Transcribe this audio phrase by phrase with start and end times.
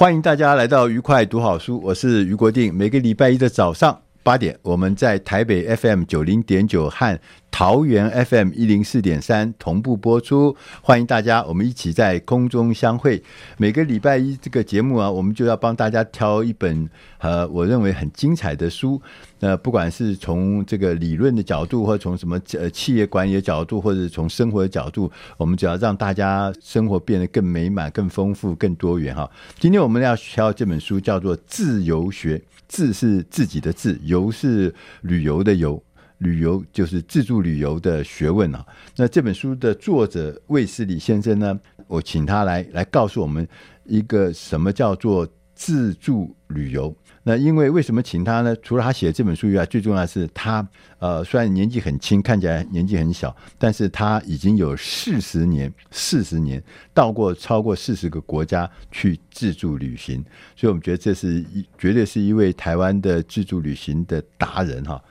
[0.00, 2.74] 欢迎大家来到愉快读好书，我是余国定。
[2.74, 7.20] 每个礼拜一的早上八点，我们在台北 FM 九零点九和
[7.50, 13.22] 桃园 FM 一零四点三同步播出，欢迎大家，我们一起在空中相会。
[13.58, 19.00] 每个礼拜一这个节目啊，我们就要帮大家挑一本呃，我认为很精彩的书。
[19.40, 29.30] 呃，不管是从这个理论的角度，或从什么呃企业管理的角度，或者从生活的角度，我们只要让大家生活变得更美满、更丰富、更多元哈。
[29.58, 35.82] 今天我们要挑这本书叫做《自由学》，自是自己的自，游是旅游的游。
[36.20, 38.64] 旅游就是自助旅游的学问啊。
[38.96, 43.46] 那这本书的作者卫斯理先生呢，我请他来来告诉我们
[43.84, 46.94] 一个什么叫做自助旅游。
[47.22, 48.56] 那因为为什么请他呢？
[48.62, 50.66] 除了他写这本书以外，最重要的是他
[50.98, 56.62] 呃，虽然年纪很轻，看起来年纪很小，但是他已经有四十年四十年
[56.94, 60.24] 到过超过四十个国家去自助旅行，
[60.56, 65.02] 所以我们觉得这是一绝对是一位台湾的自助旅行的达人哈。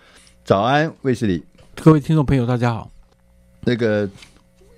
[0.49, 1.45] 早安，卫斯理，
[1.75, 2.89] 各位听众朋友，大家好。
[3.61, 4.09] 那个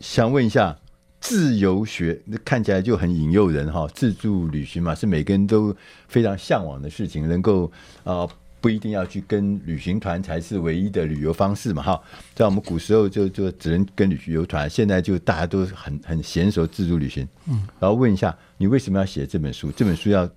[0.02, 0.78] 想问一下，
[1.22, 3.88] 自由学那看起来就很引诱人哈。
[3.94, 5.74] 自助旅行嘛，是每个人都
[6.10, 7.68] 非常向往的事情，能够
[8.04, 8.30] 啊、呃、
[8.60, 12.02] 不一定要去跟旅行团才是唯一的旅游方式嘛哈。
[12.36, 17.26] 在我们古时候就就只能跟旅游团，现在就大家都很很娴熟自助旅行。
[17.48, 19.72] 嗯，然后问一下，你为什么要写这本书？
[19.72, 20.30] 这本书要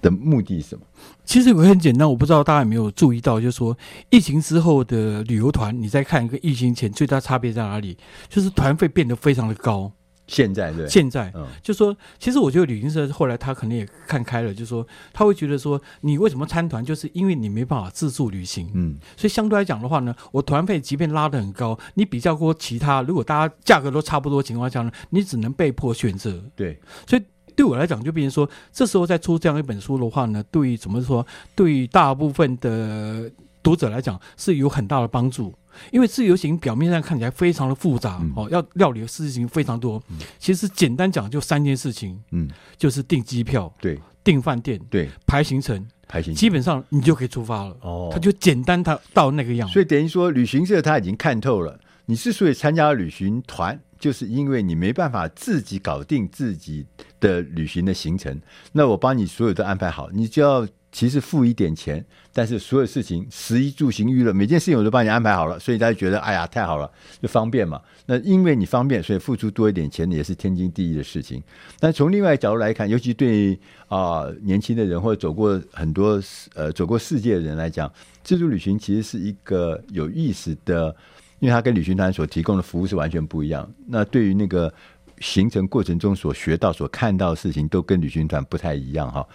[0.00, 0.82] 的目的是什么？
[1.24, 3.76] 其实我很简单，我不知道大家有没有注意到，就是说
[4.10, 7.96] 疫情之后的旅游团，你再看跟疫情前最大差别在哪里？
[8.28, 9.92] 就是团费变得非常的高。
[10.26, 27.22] 现在对，现在，嗯，就说其实我觉得旅行社后来他可能也看开了，就是说他会觉得说，你为什么参团，就是因为你没办法自助旅行，嗯，所以相对来讲的话呢，我团费即便拉得很高，你比较过其他，如果大家价格都差不多情况下呢，你只能被迫选择，对，所以。
[27.58, 31.26] 对我来讲，就变成说，这时候再出这样一本书的话呢，对于怎么说，
[31.56, 33.28] 对于大部分的
[33.64, 35.52] 读者来讲是有很大的帮助。
[35.90, 40.00] 因为自由行表面上看起来非常的复杂，嗯、哦，要料理的事情非常多。
[40.08, 47.76] 嗯、其实简单讲就三件事情，嗯，就是订机票，对，订饭店，对，排行程，排行程，基本上你就可以出发了。
[47.80, 49.72] 哦，它就简单，它到那个样子。
[49.72, 51.76] 所以等于说，旅行社他已经看透了，
[52.06, 53.80] 你之所以参加旅行团。
[53.98, 56.86] 就是因为你没办法自己搞定自己
[57.20, 58.40] 的旅行的行程，
[58.72, 67.80] 那我帮你所有都安排好，你就要其实付一点钱，但是所有事情食衣住行娱乐每件事情我都帮你安排好了，所以大家觉得哎呀太好了，就方便嘛。
[68.06, 71.42] 那因为你方便，所以付出多一点钱也是天经地义的事情。
[71.78, 73.58] 但从另外角度来看，尤其对
[73.88, 76.20] 啊、年轻的人或者走过很多
[76.54, 77.92] 呃走过世界的人来讲，
[78.22, 80.94] 自助旅行其实是一个有意思的。
[81.40, 83.70] 因为它跟旅行团所提供的服务是完全不一样。
[83.86, 84.72] 那对于那个
[85.20, 89.26] 行程过程中所学到、所看到的事情，都跟旅行团不太一样哈。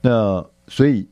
[0.00, 1.06] 那所以，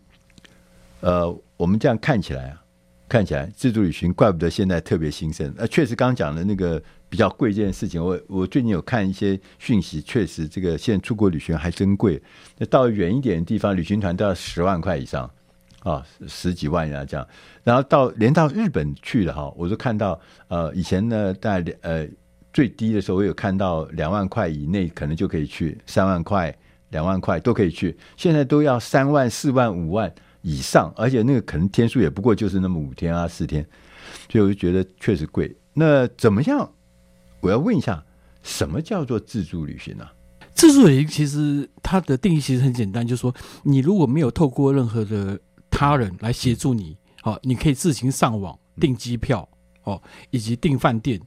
[1.01, 2.63] 呃，我们这样看起来啊，
[3.09, 5.53] 看起来自助旅行怪不得现在特别兴盛。
[5.57, 12.21] 那确实，刚刚讲的那个比较贵这件事情，我我最近有看一些讯息，确实这个现在出国旅行还真贵。
[12.57, 15.31] 那到远一点的地方，旅行团都要十万块以上。
[15.85, 17.25] 啊，十几万呀，这样，
[17.63, 22.09] 然后到连到日本去了哈，我就看到，呃，以前呢，在呃
[22.53, 26.53] 最低的时候，我有看到两万块以内可能就可以去，三万块、
[26.89, 30.11] 两万块都可以去，现在都要三万、四万、五万
[30.41, 33.63] 以上，而且那个可能天数也不过就是那么五天啊、四天，
[34.31, 35.55] 所以我就觉得确实贵。
[35.75, 36.71] 那怎么样？
[37.41, 38.03] 我要问一下，
[38.43, 40.13] 什么叫做自助旅行呢、啊？
[40.55, 43.35] 自助旅行其实它的定义其实很简单，就是说
[43.65, 45.39] 你如果没有透过任何的
[45.77, 49.47] 他人来协助你，好，你可以自行上网订机票
[49.83, 50.01] 哦，
[50.31, 51.21] 以及订饭店。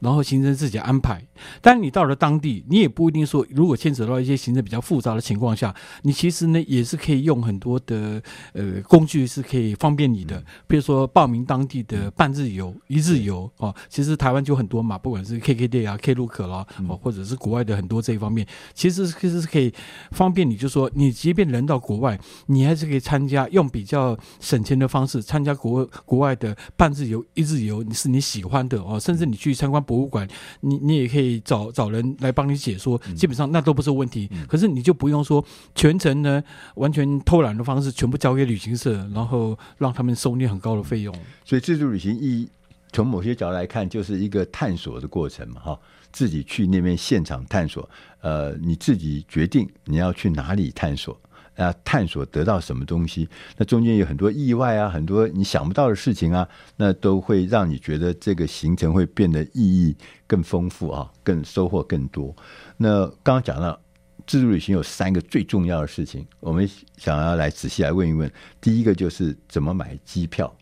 [0.00, 1.22] 然后行程自己安排，
[1.60, 8.22] 但你到了当地，你也不一定说，如果牵扯到一些行程比较复杂的情况下，你其实呢也是可以用很多的
[8.52, 13.74] 呃工具是可以方便你的，比如说报名当地的半日游、一日游哦。
[13.88, 19.72] 其实台湾就很多嘛，不管是 KKday 啊、Klook 啦，哦，或者是国外的很多这一方面，其实其实是可以
[20.10, 29.85] 方便你，就说你即便人到国外，你还是可以参加用比较省钱的方式参加国国外的半日游、一日游，你是你喜欢的哦，甚至你去参观。
[29.86, 30.26] 博物馆，
[30.60, 34.28] 你你也可以找找人来帮你解说，基本上那都不是问题。
[34.32, 35.44] 嗯、可是你就不用说
[35.74, 36.42] 全程呢，
[36.74, 41.14] 完全偷懒的方式，全部交给旅行社，然后让他们收你很高的费用。
[41.44, 42.48] 所以自助旅行一
[42.92, 45.78] 从某些角度来看，就是一个探索的过程嘛，哈，
[46.12, 47.88] 自己去那边现场探索，
[48.20, 51.18] 呃，你自己决定你要去哪里探索。
[51.56, 53.28] 啊，探索得到什么东西？
[53.56, 62.34] 那中间有很多意外啊，很多你想不到的事情啊，那都会让你觉得这个行程会变得意义更丰富啊，更收获更多。
[62.76, 63.80] 那刚刚讲到
[64.26, 68.30] 自助旅行有三个最重要的事情，我们想要来仔细来问一问。
[68.60, 70.54] 第一个就是怎么买机票，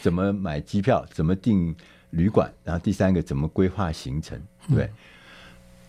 [0.00, 1.74] 怎么买机票，怎么订
[2.10, 4.40] 旅馆，然后第三个怎么规划行程，
[4.74, 4.92] 对，嗯、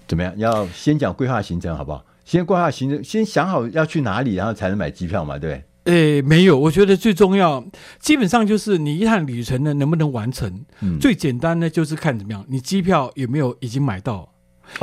[0.08, 0.38] 怎么样？
[0.38, 2.06] 要先讲规划行程好不好？
[2.28, 5.64] 先规划行程，先想好要去哪里，然后才能买机票嘛，对？
[5.86, 7.66] 诶，没有，我觉得最重要，
[8.00, 10.66] 基本上就是你一趟旅程呢能不能完成。
[10.82, 14.30] 嗯，最简单呢就是看怎么样，你机票有没有已经买到。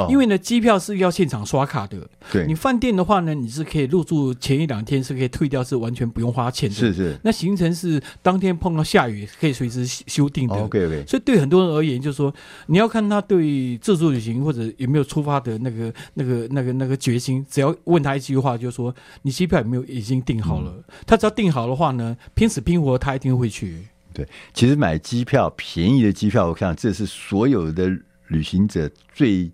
[0.08, 1.98] 因为呢，机票是要现场刷卡的。
[2.32, 6.75] 对，你饭店的话呢，你是可以入住前一两天是可以退掉，是完全不用花钱的。
[6.75, 7.19] 是是。
[7.22, 10.54] 那行程是当天碰到下雨可以随时修订的。
[10.54, 11.04] OK OK。
[11.06, 12.34] 所以对很多人而言，就是说
[12.66, 17.44] 你要看他对自助旅行或者有没有出发的那个、那个、那个、那个决心。
[17.48, 20.72] 只要问他一句话，就是说你机票有没有已经订好了？
[20.76, 23.86] 嗯、他只要订好的话呢，拼死拼活他一定会去。
[24.12, 27.90] 对，其实买机票便宜的机票，我看这是所有的
[28.28, 29.50] 旅行者最。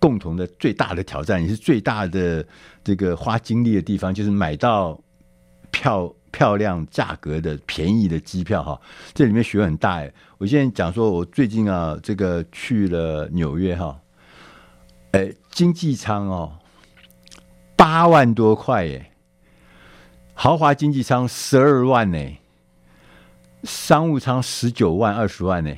[0.00, 2.44] 共同的最大的挑战，也是最大的
[2.82, 4.98] 这个花精力的地方，就是买到
[5.70, 8.80] 漂漂亮价格的便宜的机票哈。
[9.12, 10.12] 这里面学问很大哎。
[10.38, 14.00] 我现在讲说，我最近啊，这个去了纽约哈，
[15.12, 16.58] 哎，经济舱哦，
[17.76, 19.12] 八万多块哎，
[20.32, 22.18] 豪华经济舱十二万呢，
[23.64, 25.76] 商务舱十九万二十万呢。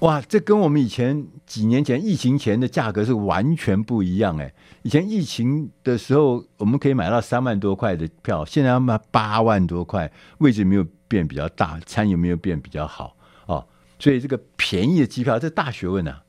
[0.00, 4.54] 哇，这跟我们以前几年前疫情前的价格是完全不一样哎！
[4.82, 10.08] 以前疫情的时候，我们可以买到三万多块的票，现在要卖八万多块，
[10.38, 13.16] 位置没有变比较大，餐饮没有变比较好
[13.46, 13.66] 哦？
[13.98, 16.22] 所以这个便宜的机票，这大学问啊。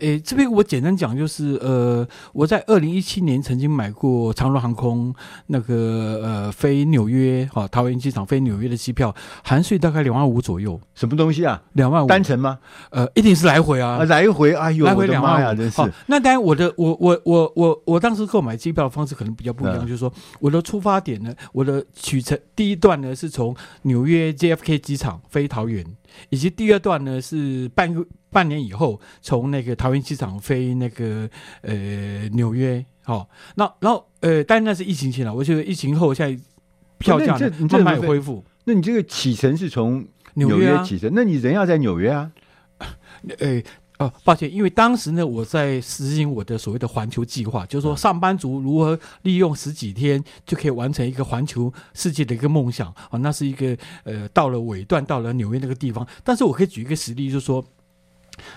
[0.00, 5.14] 诶，这边我简单讲，就是呃，我在二零一七年曾经买过长荣航空
[5.46, 9.14] 那个呃飞纽约哈桃园机场飞纽约的机票，
[9.44, 10.80] 含税大概两万五左右。
[10.94, 11.62] 什么东西啊？
[11.74, 12.58] 两万五单程吗？
[12.90, 15.80] 呃，一定是来回啊，啊来回哎呦，来回两万呀，真是。
[16.06, 25.84] 那当然，我的我我我我我当时购买机票的方式可能比较不一样，嗯、就是说我的出发点呢，我的取程第一段呢是从纽约 JFK 机场飞桃园。
[26.28, 31.28] 以及第二段呢是半个半年以后从那个桃园机场飞那个
[31.62, 36.42] 呃纽约，好、哦，那然后呃，但那是疫情前了，我觉得疫情后现在
[36.98, 37.38] 票价
[37.70, 38.44] 慢慢有恢复。
[38.64, 42.30] 那你这个启程是从纽约启程，那你人要在纽约啊？
[43.38, 43.62] 呃。
[44.00, 56.06] 哦，抱歉，因为当时呢，我在实行我的所谓的环球计划，就是说上班族如何利用十几天就可以完成一个环球世界的一个梦想啊，那是一个呃，到了尾段，到了纽约那个地方。
[56.24, 57.62] 但是我可以举一个实例，就是说，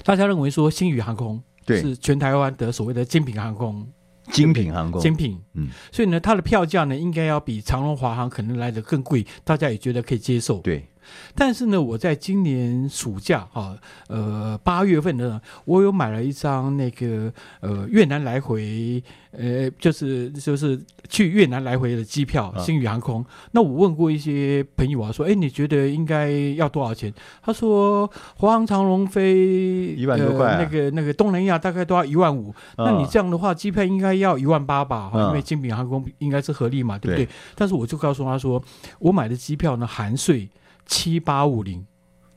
[0.05, 3.85] 大家认为说星宇航空是全台湾的所谓的精品航空，
[4.31, 10.87] 精品航空，精品，嗯，所以呢，它的票价呢，应该要比长荣、华航可能来的更贵，大家也觉得可以接受，对。
[11.35, 13.75] 但是呢，我在今年暑假啊，
[14.07, 17.31] 呃，八月份呢，我有买了一张那个
[17.61, 20.79] 呃越南来回，呃，就是就是
[21.09, 23.25] 去越南来回的机票，星宇航空。
[23.51, 27.13] 那我问过一些朋友啊，说，哎，你觉得应该要多少钱？
[27.41, 32.53] 他说，华航、长龙飞一万多块，啊呃，那个那个东南亚大概都要一万五。
[32.77, 35.11] 那你这样的话，机票应该要一万八吧？
[35.13, 37.27] 因为精品航空应该是合理嘛，对不对？
[37.55, 38.61] 但是我就告诉他说，
[38.99, 40.47] 我买的机票呢含税。
[40.85, 41.85] 七八五零，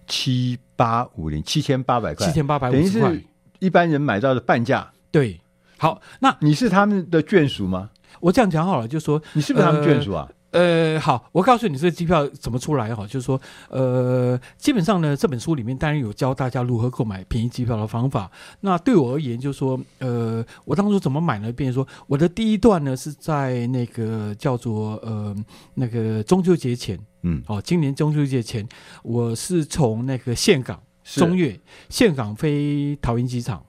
[0.07, 3.25] 七八五零，七千八百块，七千八百五十块，等于是
[3.59, 4.93] 一般人买到的半价。
[5.11, 5.41] 对，
[5.79, 7.91] 好，那你是他们的眷属吗？
[8.21, 10.29] 我这样讲好了，就说你是不是他们眷属啊？
[10.29, 10.36] 呃，
[10.99, 13.38] 好，我告诉你这个机票怎么出来哈，就是说，
[13.69, 18.31] 呃，基本上呢，这本书里面当然有教大家如何购买便宜机票的方法。
[18.61, 21.53] 那对我而言，就是说，呃，我当初怎么买呢？
[21.53, 25.37] 变成说，我的第一段呢是在那个叫做呃
[25.75, 28.67] 那个中秋节前，嗯，哦，今年中秋节前，
[29.03, 31.61] 我是从那个岘港中越
[31.91, 33.62] 岘港飞桃园机场。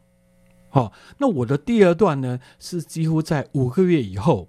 [0.69, 4.47] 好、哦，那我的第二段呢是几乎在五个月以后，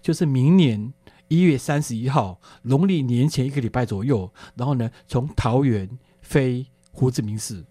[0.00, 0.94] 就是明年。
[1.28, 5.88] 一月三十一号，农历年前一个礼拜左右，然后呢，从桃园
[6.20, 7.64] 飞胡志明市，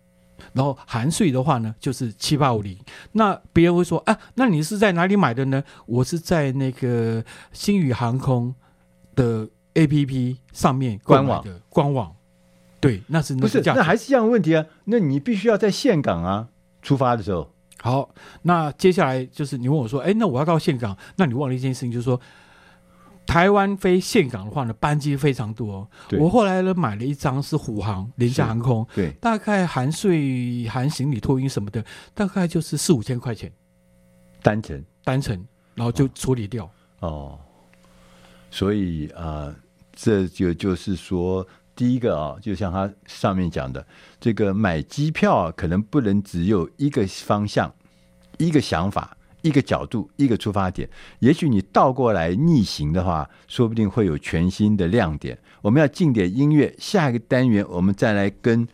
[0.53, 2.77] 然后含税的话呢，就是七八五零。
[3.11, 5.63] 那别人会说啊，那你是在哪里买的呢？
[5.85, 8.53] 我是在那个星宇航空
[9.15, 12.13] 的 APP 上面官网的官网。
[12.79, 13.61] 对，那是那不是？
[13.65, 14.65] 那还是一样的问题啊？
[14.85, 16.49] 那你必须要在岘港啊
[16.81, 17.49] 出发的时候。
[17.79, 18.09] 好，
[18.41, 22.19] 那接下来就是你问我说，哎，那我要到岘港，那你忘了一件事情，就是说。
[23.25, 25.89] 台湾飞岘港的话呢，班机非常多。
[26.19, 33.51] 我后来呢买了一张是虎航廉价航空，对，大概含税、含行李托运什么的，大概就是四五千块钱
[34.41, 36.65] 单程，单程，然后就处理掉。
[36.99, 37.39] 哦，哦
[38.51, 39.55] 所以啊、呃，
[39.95, 43.85] 这就就是说，第一个啊，就像他上面讲的，
[44.19, 47.73] 这个买机票啊，可能不能只有一个方向，
[48.37, 49.17] 一个想法。
[49.43, 55.37] 一个角度，一个出发点，也许你倒过来逆行的话，说不定会有全新的亮点。
[55.61, 58.67] 我们要进点音乐，下一个单元我们再来跟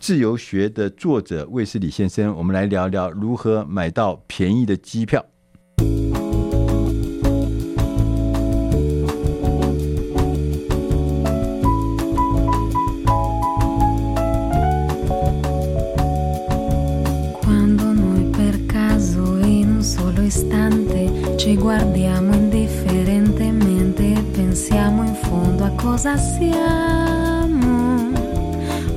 [0.00, 5.24] 自由学的作者卫斯理先生，我们来聊聊如何买到便宜的机票。
[26.00, 28.12] cosa siamo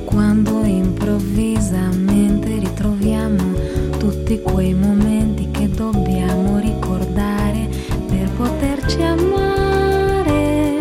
[0.04, 3.54] quando improvvisamente ritroviamo
[3.98, 7.68] tutti quei momenti che dobbiamo ricordare
[8.06, 10.78] per poterci amare.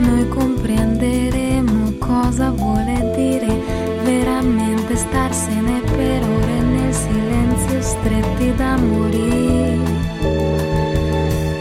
[0.00, 3.58] Noi comprenderemo cosa vuole dire
[4.04, 9.78] veramente starsene per ore nel silenzio stretti da morire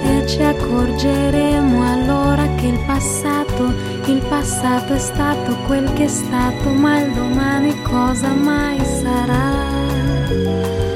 [0.03, 1.80] e ci accorgeremo
[3.01, 3.73] passato,
[4.11, 10.90] il passato è stato quel che è stato, ma il domani cosa mai sarà?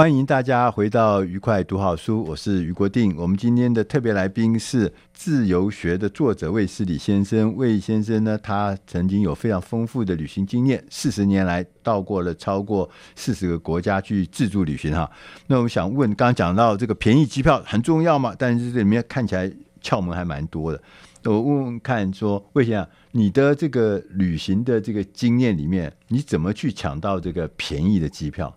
[0.00, 3.14] 欢迎大家回到愉快读好书，我是于国定。
[3.18, 7.54] 我们今天的特别来宾是自由学的作者魏斯理先生。
[7.54, 15.10] 魏先生呢，他曾经有非常丰富的旅行经验，四十年来到过了超过四十个国家去自助旅行哈。
[15.48, 18.34] 那我们想问，刚刚讲到这个便宜机票很重要嘛？
[18.38, 19.52] 但是这里面看起来
[19.82, 20.82] 窍门还蛮多的。
[21.24, 28.56] 我问问看说，说卫先生，你的这个旅行的这个经验里面，你怎么去抢到这个便宜的机票？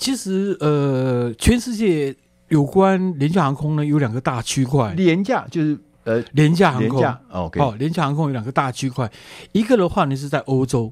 [0.00, 2.16] 其实，呃，全世界
[2.48, 4.94] 有关廉价航空呢，有两个大区块。
[4.94, 7.04] 廉价就是呃，廉价航空。
[7.30, 9.08] 哦，哦，廉价航空有两个大区块，
[9.52, 10.90] 一个的话呢是在欧洲，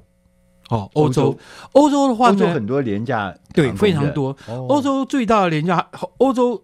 [0.68, 1.34] 哦，欧洲，
[1.72, 4.36] 欧洲的话呢，欧洲很多廉价，对，非常多。
[4.68, 5.88] 欧洲最大的廉价，
[6.18, 6.62] 欧洲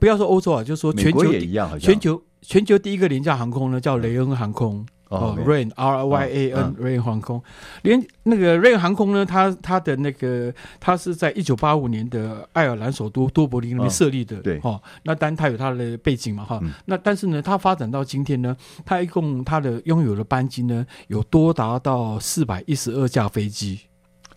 [0.00, 4.84] 不要说欧洲啊，就是说全球也一样，全球全球第一个廉价航空呢叫雷恩航空。
[5.08, 7.40] 哦，Rain R Y A N Rain 航空，
[7.82, 23.80] 连那个 Rain 航空呢，它它的那个它是在一九八五年的爱尔兰首都多柏林那边设立的，对，哦，那当然它有它的背景嘛，哈，那但是呢，它发展到今天呢，它一共它的拥有的班机呢，有多达到四百一十二架飞机，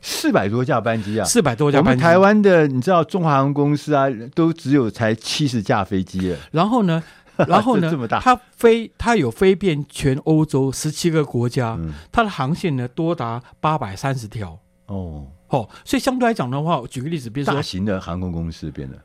[0.02, 1.90] 四百多架班机啊，四百多架班机。
[1.90, 7.02] 我们台湾的你知道中华航空公司啊，都只有才七十架飞机，然后呢？
[7.48, 7.92] 然后呢，
[8.22, 14.60] 它飞，它有飞遍全欧洲十七个国家，嗯、它的航线呢多达八百三十条。
[14.88, 18.98] 哦，哦，所以相对来讲的话，我举个例子，比如说大型的航空公司变得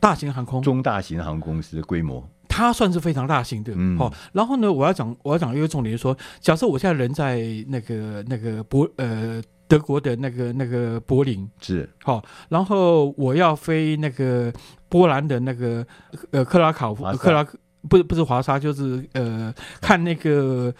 [0.00, 3.72] 大型航空、中大型航空公司的规模，它算是非常大型的。
[3.76, 11.48] 嗯，好、哦，然后呢，我要讲，我要讲一个重点，就说，假设我现在人在那个那个柏呃德国的那个那个柏林。
[11.60, 11.88] 是。
[12.02, 14.52] 好、哦，然后我要飞那个
[14.88, 15.86] 波兰的那个
[16.32, 17.46] 呃克拉考夫克拉。
[17.88, 20.72] 不是不是华沙，就是呃，看那个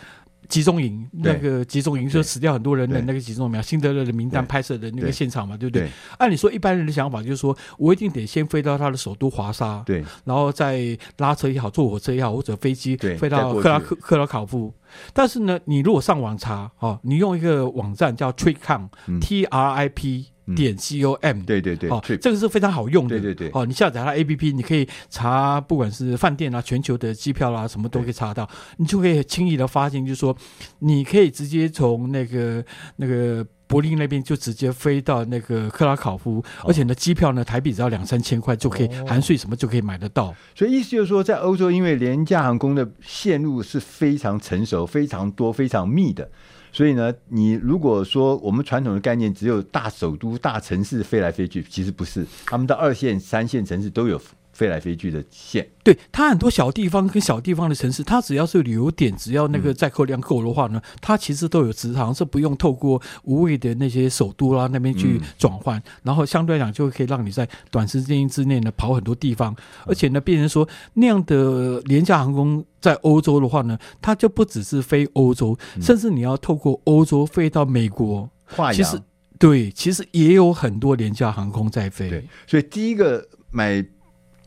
[0.49, 5.89] 集中营，那个集中营就死掉很多人的那个集中营，辛德勒的名单拍摄的那个现场嘛，对不对？
[6.19, 14.73] 按理说一般人的想法就是说，我一定得先飞到他的首都华沙，对，然后再拉车也好，坐火车也好，或者飞机飞到克拉克克拉考夫。
[15.15, 20.32] 但是呢，你如果上网查哦，你用一个网站叫 Trip.com，T R I P。
[20.57, 30.37] 点 c o m，对对对，哦，这个是非常好用的，对对对，哦，你下载它 A P P，你可以查，不管是饭店啊、全球的机票啦，什么都可以查到，你就可以轻易的发现，就是说，
[30.81, 32.65] 你可以直接从那个
[32.97, 40.35] 那个柏林那边就直接飞到那个克拉考夫，而且呢，机票呢台币只要两三千块就可以，含税什么就可以买得到。
[40.55, 46.29] 所以意思就是说，在欧洲，因为廉价航空的线路是非常成熟、非常多、非常密的。
[46.73, 54.19] 所以呢，你如果说我们传统的概念只有大首都、大城市飞来飞去，其实不是，他们的二线、三线城市都有。
[54.53, 78.29] 飞来飞去的线，对，它很多小地方跟小地方的城市，它只要是旅游点，只要那个载客量够的话呢，嗯、它其实都有直航，是不用透过无谓的那些首都啦那边去转换，嗯、然后相对来讲就可以让你在短时间之内呢跑很多地方，而且呢，变成说那样的廉价航空在欧洲的话呢，它就不只是飞欧洲，嗯、甚至你要透过欧洲飞到美国，
[78.75, 79.01] 其实
[79.39, 82.11] 对，其实也有很多廉价航空在飞。
[82.11, 83.83] 对，所以第一个买。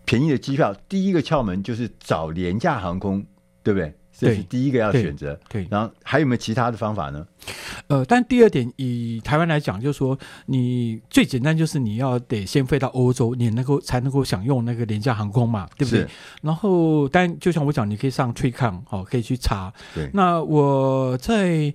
[0.06, 3.26] 便宜的机票，第一个窍门就是找廉价航空，
[3.64, 3.94] 对不对？
[4.18, 5.38] 这是第一个要选择。
[5.50, 7.28] 对，对，然后还有没有其他的方法呢？
[7.88, 16.08] 呃，但第二点，以台湾来讲，就是说，你最简单就是你要得先飞到欧洲，你能够才能够享用那个廉价航空嘛，对不对？
[16.42, 19.74] 然后，但就像我讲，你可以上 TripCon 哦，可以去查。
[19.94, 21.74] 对，那我在。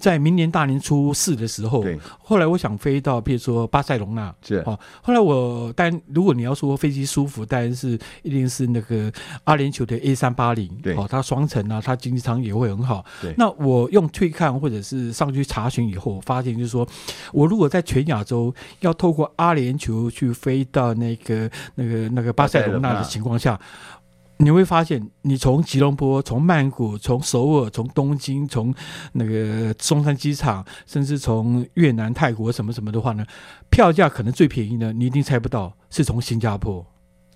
[0.00, 4.78] 在明年大年初四的时候，对后来我想飞到，比如说巴塞隆纳，是哦。
[5.02, 9.12] 后来我，但如果你要说飞机舒服，当然是一定是那个
[9.44, 13.04] 阿联酋的 A 三八零，对哦，它双层啊，它经济舱也会很好。
[13.20, 16.86] 对，那我用退看或者是上去查询以后，发现就是说，
[17.32, 23.60] 我如果在全亚洲要透过阿联酋去飞到那个那个那个巴塞隆纳的情况下。
[24.42, 28.74] 你会发现，你从吉隆坡、从曼谷、从首尔、从东京、从
[29.12, 33.24] 那个松山机场，甚至从越南、泰国什么什么的话呢，
[33.70, 36.84] 票价可能最便宜的，你一定猜不到，是从新加坡。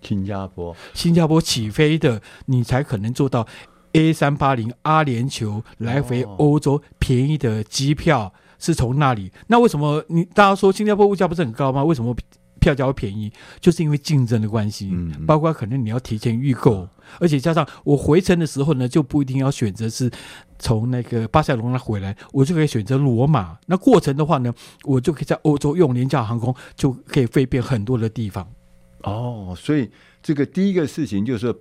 [0.03, 3.47] 新加坡，新加坡起飞的，你才可能做到
[3.93, 9.31] A 三八零阿联酋来回欧洲便宜的机票是从那里。
[9.47, 11.85] 那为什么你大家说新加坡物价不是很高吗？
[11.85, 12.13] 为什么？
[12.67, 16.89] 票价会便宜，就是因为竞争的关系，嗯，包括可能你要提前预购，嗯、
[17.21, 20.11] 而且加上我回程的时候呢，就不一定要选择是
[20.59, 23.57] 从那个巴塞罗那回来，我就可以选择罗马。
[23.67, 24.53] 那过程的话呢，
[24.83, 28.45] 我就可以在欧洲用廉价航空，就可以飞遍很多的地方。
[29.05, 29.89] 哦，所以
[30.21, 31.55] 这个第一个事情就是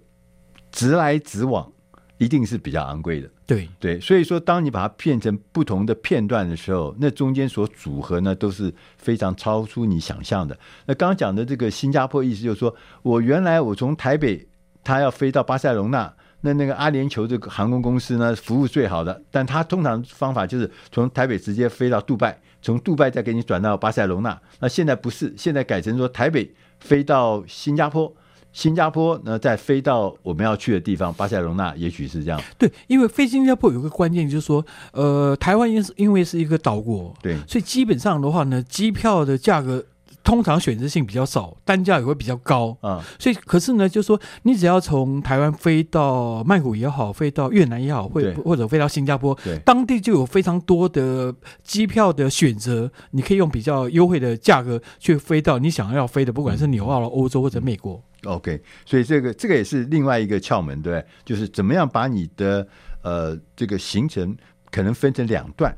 [0.72, 1.72] 直来直往，
[2.18, 3.30] 一定是比较昂贵的。
[3.46, 10.58] 对对，所以说，当你把它变成不同的片段的时候，那中间所组合呢，都是非常超出你想象的。
[10.86, 14.48] 那刚刚讲的这个新加坡意思就是说，我原来我从台北，
[14.84, 24.42] 他要飞到巴塞隆纳，那那个阿联酋这个航空公司呢，服务最好的，但他通常方法就是从台北直接飞到杜拜，从杜拜再给你转到巴塞隆纳。
[24.60, 28.12] 那现在不是，现在改成说台北飞到新加坡。
[28.56, 32.42] 新加坡呢，再飞到我们要去的地方，巴塞隆纳，也许是这样。
[32.58, 39.84] 对，因为飞新加坡有个关键，就是说，呃，台湾因是因为是一个岛国，对，所以基本上的话呢，机票的价格
[40.24, 43.04] 通常选择性比较少，单价也会比较高啊。
[43.20, 58.02] 所以，可是呢，就是说，你只要从台湾飞到曼谷也好，飞到越南也好，或或者飞到新加坡，对，当地就有非常多的机票的选择，你可以用比较优惠的价格去飞到你想要飞的，不管是纽澳了、欧洲或者美国。
[58.26, 62.68] OK，所以这个这个也是另外一个窍门，对，就是怎么样把你的
[63.02, 64.36] 呃这个行程
[64.72, 65.76] 可能分成两段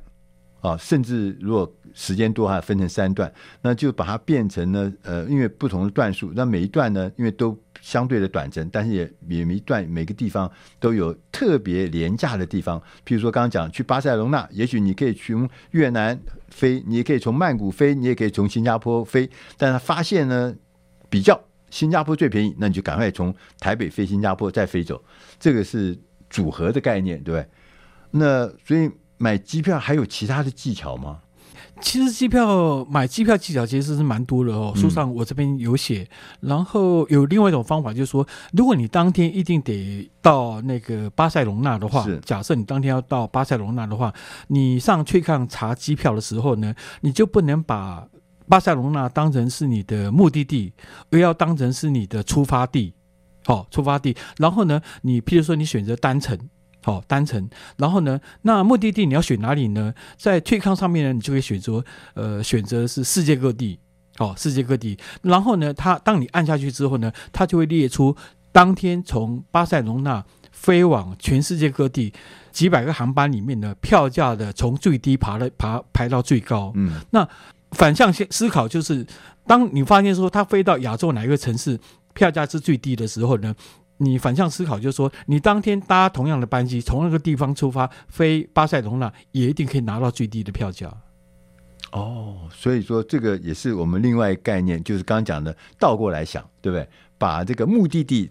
[0.62, 3.32] 啊，甚至如果时间多还分成三段，
[3.62, 20.56] 那就把它变成呢呃，因为不同的段数，那每一段呢，因为都相对的短程，但是也也每一段每个地方都有特别廉价的地方，譬如说刚刚讲去巴塞隆纳，也许你可以从越南飞，你也可以从曼谷飞，你也可以从新加坡飞，但是发现呢
[21.10, 21.40] 比较。
[21.70, 25.04] 新加坡最便宜，那你就赶快从台北飞新加坡再飞走，
[25.40, 25.98] 这个是
[26.30, 27.50] 组合的概念，对不对？
[28.12, 31.20] 那所以买机票还有其他的技巧吗？
[31.80, 36.08] 其实机票买机票技巧其实是蛮多的哦，书上我这边有写。
[36.42, 44.12] 嗯、然后有另外一种方法，就是说，如果你当天一定得到那个巴塞隆纳的话，假设你当天要到巴塞隆纳的话，
[44.48, 48.08] 你上去看查机票的时候呢，你就不能把。
[48.48, 50.72] 巴塞隆纳当成是你的目的地，
[51.12, 52.94] 而要当成是你的出发地，
[53.46, 54.16] 好、哦，出发地。
[54.38, 56.38] 然后呢，你譬如说你选择单程，
[56.82, 57.50] 好、哦，单程。
[57.78, 59.94] 然后呢，那目的地你要选哪里呢？
[60.18, 61.84] 在 TripCom 上面呢，你就可以选择，
[62.14, 63.80] 呃，选择是世界各地，
[64.16, 64.98] 好、哦，世界各地。
[65.22, 68.16] 然后呢，它当你按下去之后呢，它就会列出
[68.54, 72.14] 当天从巴塞隆纳飞往全世界各地
[72.52, 76.72] 几百个航班里面的票价的从最低爬了爬排到最高。
[76.76, 77.28] 嗯，那。
[77.72, 79.06] 反向思思考就是，
[79.46, 81.80] 当你发现说它飞到亚洲哪一个城市
[82.14, 83.54] 票价是最低的时候呢，
[83.98, 90.92] 你反向思考就是说，你当天搭同样的班机从那个地方出发飞巴塞隆纳，也一定可以拿到最低的票价。
[91.92, 96.88] 哦，所以说这个也是我们另外一个概念，就是刚刚讲的倒过来想，对不对？
[97.18, 98.30] 把这个目的地。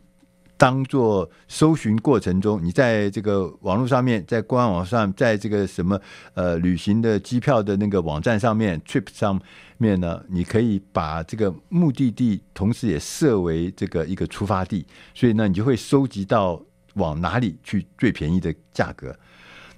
[0.59, 6.01] 当做搜寻过程中，你在这个网络上面，在官网上，在这个什么
[6.33, 9.39] 呃旅行的机票的那个网站上面，Trip 上
[9.77, 16.63] 面呢，你可以把这个目的地同时也设为这个一个出发地，所以呢，你就会收集到
[16.95, 19.15] 往哪里去最便宜的价格。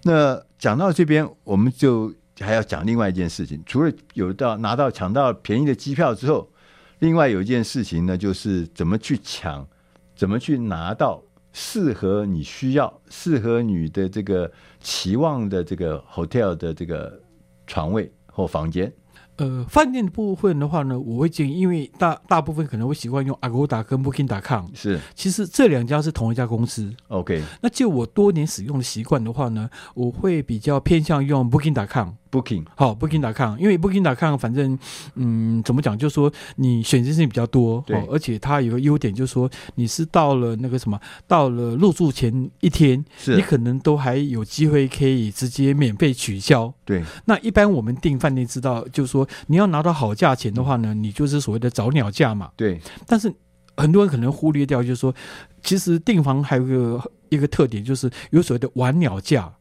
[0.04, 6.48] 那讲到这边，我们就还要讲另外一件事情，除了有到拿到抢到便宜的机票之后，
[7.00, 9.66] 另外有一件事情呢，就是怎么去抢。
[10.18, 14.50] 怎么去拿到适合你需要、适合你的这个
[14.80, 17.20] 期望的这个 hotel 的这个
[17.68, 18.92] 床位或房间？
[19.36, 24.66] 呃，饭店的部分的话呢，我会建议，因为大大部分可能会习惯用 Agoda 跟 Booking.com。
[24.74, 26.92] 是，其实这两家是同一家公司。
[27.06, 32.14] OK，那就我多年使用的习惯的话呢，我会比较偏向用 Booking.com。
[32.30, 34.78] Booking 好，Booking.com，因为 Booking.com 反正
[35.14, 46.72] 嗯，怎么讲，就是说你选择性比较多，对，而且它有个优点就是说你是到了那个什么，到了入住前一天，是你可能都还有机会可以直接免费取消。
[46.84, 52.50] 对，那一般我们订饭店知道，就是说你要拿到好价钱的话呢，你就是所谓的早鸟价嘛。
[52.56, 53.32] 对，但是
[53.76, 55.14] 很多人可能忽略掉，就是说
[55.62, 59.52] 其实订房还有一个一个特点，就是有所谓的晚鸟价。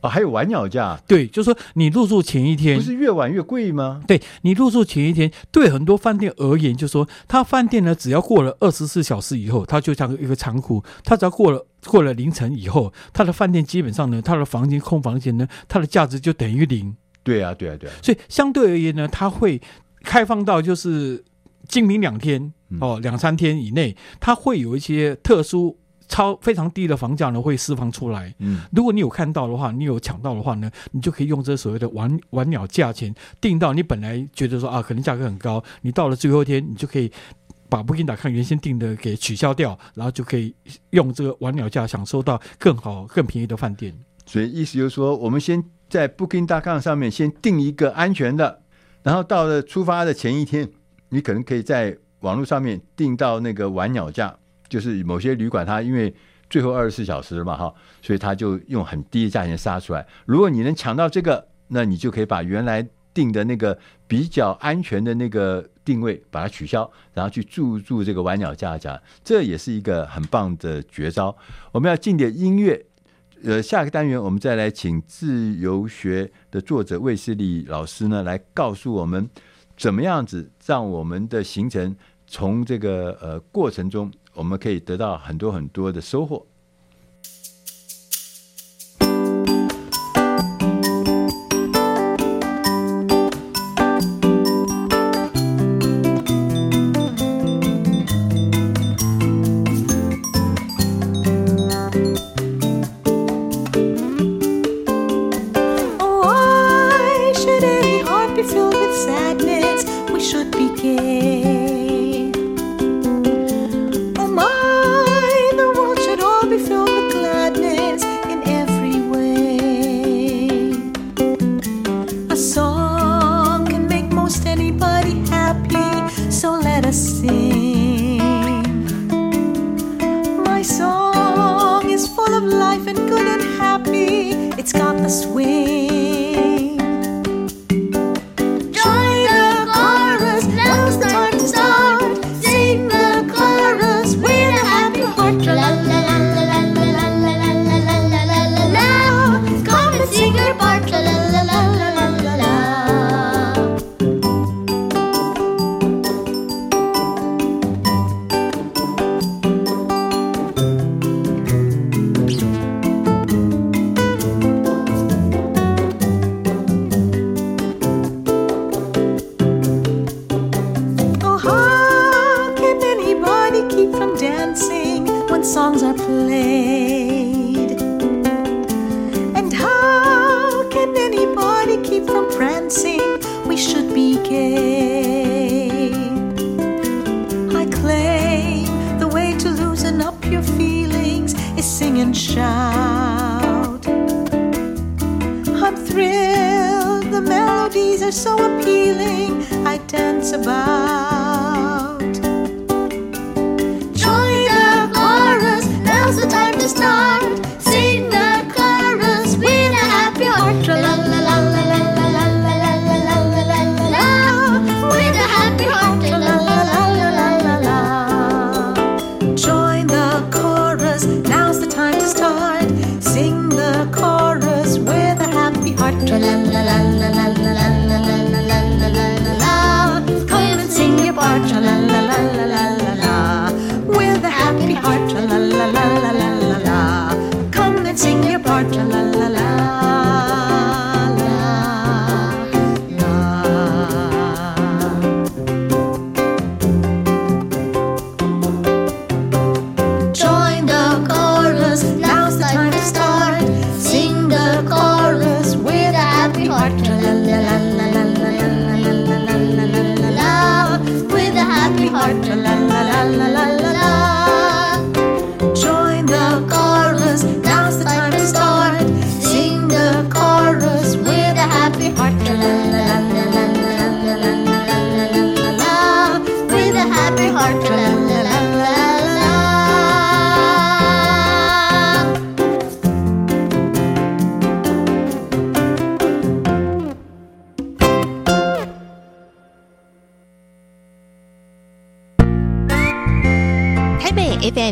[0.00, 4.00] 哦，还有晚鸟价，对，就是说你入住前一天，不是越晚越贵吗？
[4.06, 16.96] 对，你入住前一天，对很多饭店而言，就是说他饭店呢，只要过了二十四小时以后，它就像一个仓库，它只要过了过了凌晨以后，它的饭店基本上呢，它的房间空房间呢，它的价值就等于零。
[17.22, 17.92] 对啊，对啊，对啊。
[18.02, 19.60] 所以相对而言呢，它会
[20.02, 21.22] 开放到就是
[21.68, 25.76] 今明两天哦，两三天以内，它会有一些特殊。
[26.10, 28.34] 超非常低的房价呢，会释放出来。
[28.40, 37.10] 嗯，如果你有看到的话，你有抢到的话呢，你就可以用这所谓的晚晚鸟价钱定到你本来觉得说啊，可能价格很高，你到了最后一天，你就可以
[37.68, 40.52] 把 Booking.com 原先定的给取消掉，然后就可以
[40.90, 43.96] 用这个晚鸟价享受到更好、更便宜的饭店。
[44.26, 48.62] 所以意思就是说，我们先在 Booking.com 上面先定一个安全的，
[49.04, 50.68] 然后到了出发的前一天，
[51.10, 54.36] 你可能可以在网络上面订到那个晚鸟价。
[54.70, 56.14] 就是某些旅馆，它因为
[56.48, 60.04] 最后二十四小时了嘛哈，所以他就用很低的价钱杀出来。
[60.24, 63.78] 如果你能抢到这个，那你就可以把原来定的那个
[64.08, 71.36] 比较安全的那个定位把它取消，然后去注入这个晚鸟价价，这也是一个很棒的绝招。
[71.70, 72.84] 我们要进点音乐，
[73.44, 79.30] 呃，下个单元我们再来请自由学的作者卫斯理老师呢来告诉我们，
[79.76, 81.94] 怎么样子让我们的行程
[82.26, 84.10] 从这个呃过程中。
[84.34, 86.46] 我们可以得到很多很多的收获。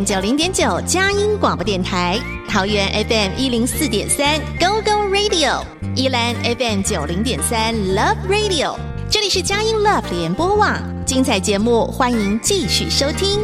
[0.08, 2.18] 九零点九佳音广播电台，
[2.48, 5.62] 桃园 FM 一零四点三 Go Go Radio，
[5.94, 8.74] 宜兰 FM 九零点三 Love Radio，
[9.10, 13.38] 这里是佳音 Love 联播网，精彩节目欢迎继续收听。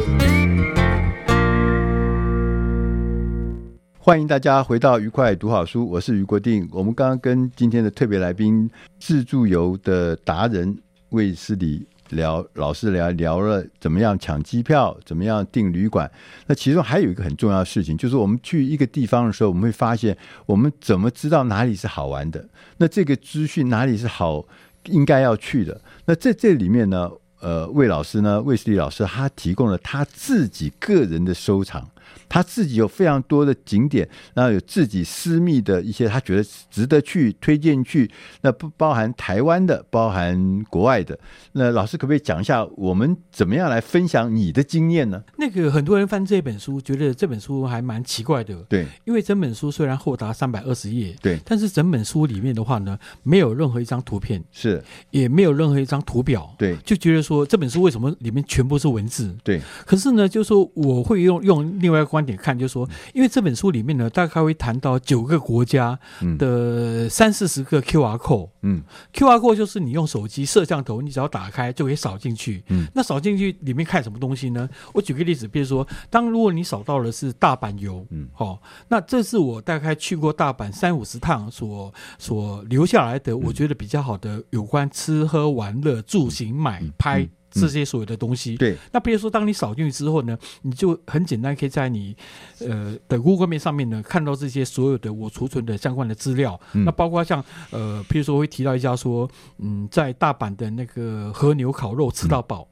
[3.98, 6.66] 欢迎大家回到愉快读好书，我是于国定。
[6.72, 10.74] 我们刚刚跟今天的特别来宾，自助游的达人
[11.10, 11.86] 卫斯理。
[12.10, 16.10] 聊老师聊聊了怎么样抢机票，怎么样订旅馆。
[16.46, 22.46] 那其中还有一个很重要的事情，就是我们去一个地方的时候，我们会发现我们怎么知道哪里是好玩的？
[22.76, 24.44] 那这个资讯哪里是好
[24.86, 25.80] 应该要去的？
[26.04, 31.88] 那在这里面呢，呃，魏老师呢，魏斯利老师他提供了他自己个人的收藏，
[32.28, 38.10] 他自己有非常多的景点，然后有自己私密的一些他觉得值得去推荐去，
[38.42, 41.18] 那不包含台湾的，包含国外的。
[41.52, 45.22] 那老师可不可以讲一下，我们怎么样来分享你的经验呢？
[45.38, 48.54] 那个很多人翻这本书，觉得这本书还蛮奇怪的。
[48.68, 59.34] 对，因为整本书虽然厚达三百二十页，对，但是整本书里面的话呢，没有任何一张图片，是，也没有任何一张图表，对，就觉得说这本书为什么里面全部是文字？
[59.42, 65.98] 对，可是呢，就是说我会用用另外一个观点看，就是说，因为这本书里面呢，大概会谈到九个国家
[66.38, 68.80] 的三四十个 QR code，嗯
[69.12, 74.68] ，QR code 就是你用手机摄像头，你只要打开就可以扫进去，嗯，那扫进去里面看什么东西呢？
[74.92, 87.28] 我举个例子，比如说，当如果你扫到的是大阪游，嗯，好，那这是我大概去过大阪三五十趟所所留下来的，我觉得比较好的有关吃喝玩乐住行买拍。
[87.54, 88.76] 这些所有的东西，对。
[88.92, 92.16] 那比如说，当你扫进去之后呢，你就很简单，可以在你
[92.60, 96.60] 呃的 Google 面上面呢，看到这些所有的我储存的相关的资料。
[96.72, 102.68] 那包括像呃，比如说会提到一家说，嗯，在大阪的那个和牛烤肉吃到饱，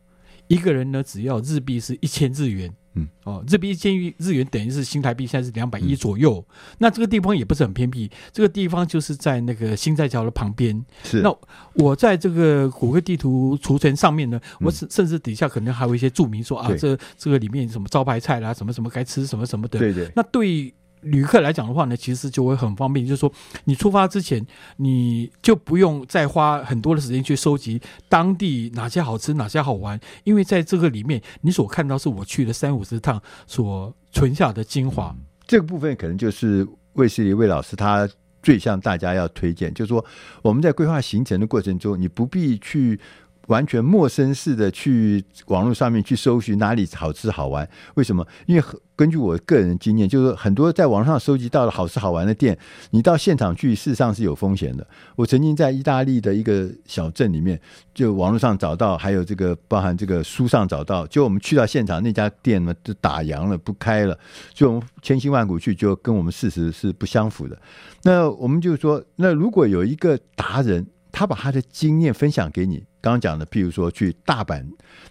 [0.49, 2.73] 一个人呢只要日币是一千日元。
[2.95, 6.45] 嗯，哦，日币鉴于日元等于是新台币现在是两百一左右。
[6.49, 10.85] 嗯、那这个地方也不是很偏僻，这个地方就是在那个新寨桥的旁边。
[11.03, 11.35] 是，那
[11.75, 19.79] 我在这个谷歌地图储存上面呢，嗯、我甚甚至底下可能还有一些注明说啊，这这个里面什么招牌菜啦，什么什么该吃什么什么的。
[19.79, 20.11] 对对。
[20.15, 20.75] 那对。
[21.03, 23.33] 旅客来讲的话呢，其实就会很方便，就是说
[23.65, 24.45] 你出发之前，
[24.77, 35.15] 你就不用再花很多的时间去收集当地哪些好吃、哪些好玩，因为在这个里面，你所看到是我去了三五十趟所存下的精华。
[35.47, 38.09] 这个部分可能就是卫斯理卫老师他
[38.43, 40.05] 最向大家要推荐，就是说
[40.43, 42.99] 我们在规划行程的过程中，你不必去。
[43.49, 47.69] 完全陌生似的去网络上面去搜寻哪里好吃好玩？
[47.95, 48.27] 为什么？
[48.47, 48.63] 因为
[48.95, 52.57] 根据我个人经验，就是很多在网上收集到的好吃好玩的店，
[52.91, 54.87] 你到现场去，事实上是有风险的。
[55.17, 57.61] 我曾经在意大利的一个小镇里面，
[57.93, 64.17] 就网络上找到，还有这个包含这个书上找到，就我们去到现场那家店呢，就打烊了，不开了，
[64.55, 67.59] 就我们千辛万苦去，就跟我们事实是不相符的。
[68.05, 72.79] 那我们就说，那如果有一个达人，他把他的经验分享给你。
[73.03, 74.65] 刚刚讲的，譬如说去大阪，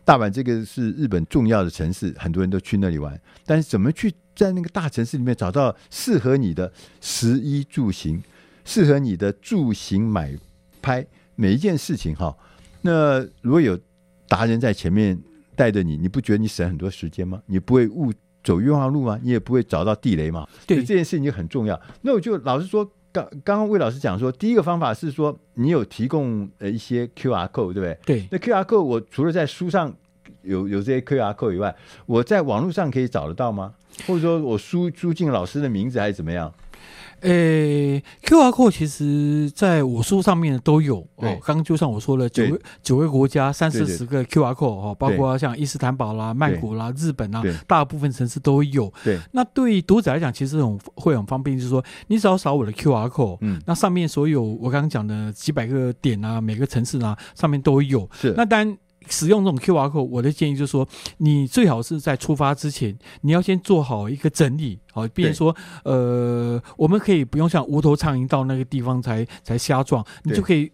[0.04, 3.20] 大阪这个是日本重要的城市，很多人都去那里玩。
[3.46, 8.24] 但是怎么去在那个大城市里面找到适合你的食衣住行，
[8.66, 10.36] 适合你的住行买
[10.82, 12.36] 拍每一件事情哈？
[12.82, 13.78] 那如果有
[14.28, 15.22] 达人在前面
[15.56, 17.42] 带着你，你不觉得你省很多时间吗？
[17.46, 18.12] 你不会误
[18.42, 19.20] 走冤枉路吗？
[19.22, 20.48] 你也不会找到地雷吗？
[20.66, 21.80] 对，这件事情就很重要。
[22.02, 22.90] 那我就老实说。
[23.12, 27.98] 刚刚刚魏老师讲说，第一个方法是说，你有提供呃一些 QR code，对不对？
[28.06, 28.28] 对。
[28.32, 29.94] 那 QR code 我除了在书上
[30.44, 33.74] 有有这些 QR code 以外，我在网络上可以找得到吗？
[34.08, 36.52] 或者说我输输进老师的名字还是怎么样？
[37.22, 41.38] 诶、欸、QR code 其实在我书上面都有哦。
[41.44, 48.92] 刚刚就像我说了，九个九个国家三四十个 QR code 哦，包括像伊斯坦堡啦、曼谷啦、日本啦，大部分城市都有。
[49.04, 58.10] 对，那对于读者来讲，其实很会很方便，就是说你只要扫我的 QR code，嗯，那上面所有我刚刚讲的几百个点啊，每个城市啊，上面都有。
[58.14, 58.78] 是，那当然。
[59.10, 60.88] 使用这种 QR code，我的建议就是说，
[61.18, 70.72] 你最好是在出发之前，你要先做好一个整理，好，比如说，呃，我们可以不用像无头苍蝇到那个地方才才瞎撞，你就可以。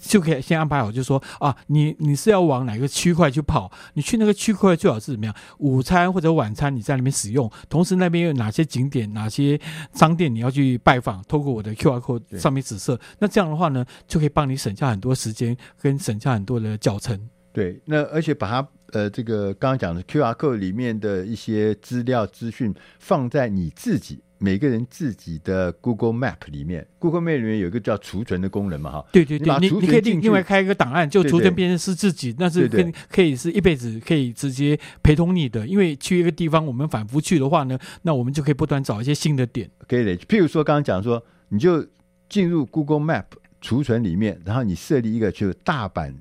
[0.00, 3.70] 就可以先安排好，就说啊，你你是要往哪个区块去跑？
[3.94, 5.34] 你去那个区块最好是怎么样？
[5.58, 9.60] 午餐或者晚餐你在那边使用，同时那边有哪些景点、哪些
[9.92, 11.22] 商店你要去拜访？
[11.28, 17.18] 透过我的 QR code 上面指示，那这样的话呢，就可以帮你省下很多时间，跟省下很多的脚程。
[17.52, 24.22] 对，那而且把它呃这个刚刚讲的 QR code 里面的一些资料资讯放在你自己。
[24.42, 29.06] 每个人自己的 Google Map 里面，Google Map 里面有一个叫储存的功能嘛，哈。
[29.12, 35.64] 对对对，你你可以另另外开一个档案，就储存变成是自己，那是可可以是一辈子可以直接陪同你的。
[35.64, 39.70] 因为去一个地方，我们反复去的话呢，那我们就可以不断找一些新的点。
[39.86, 41.86] 可以的，譬如说刚刚讲说，你就
[42.28, 43.26] 进入 Google Map
[43.60, 46.12] 储存里面，然后你设立一个就是大阪。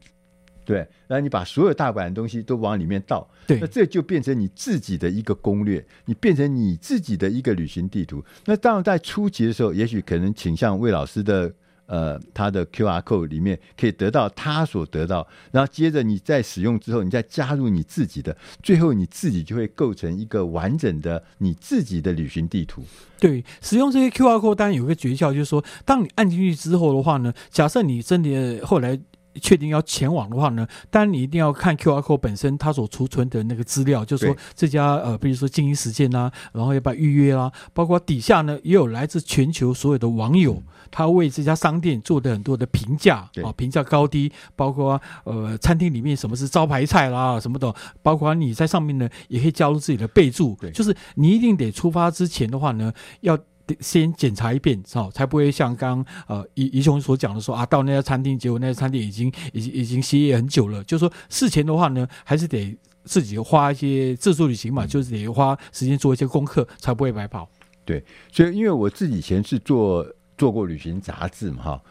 [0.72, 8.24] 对，然后你把所有大阪的东西都往里面倒，对，那这就变成你自己的一个攻略，你变成你自己的一个旅行地图。
[8.46, 11.54] 那当然在初级的时候，也许可能倾向魏老师的
[11.88, 22.82] 呃他的 QR code 里面可以得到他所得到，然后接着你在使用之后，你再加入你自己的，最后你自己就会构成一个完整的你自己的旅行地图。
[23.20, 28.98] 对，使用这些 QR code 当然有个诀窍，就是说，当你按进去之后的话呢，假设你真的后来。
[29.42, 53.38] 确定要前往的话呢，当然你一定要看 QR code 本身它所储存的那个资料，就是说这家呃，比如说经营时间啊，然后要不要预约啦，包括底下呢也有来自全球所有的网友，嗯、他为这家商店做的很多的评价啊，评价高低，包括呃餐厅里面什么是招牌菜啦什么的，包括你在上面呢也可以加入自己的备注，就是你一定得出发之前的话呢要。
[53.80, 60.84] 先检查一遍，好，才不会像刚呃怡怡雄所讲的说啊，到那家餐厅，结果那家餐厅已经已经已经歇业很久了。
[60.84, 67.50] 就是说事前的话呢，还是得自己花一些自助旅行嘛，就是得花时间做一些功课，才不会白跑。
[67.84, 70.06] 对，所以因为我自己以前是做
[70.38, 71.82] 做过旅行杂志嘛，哈。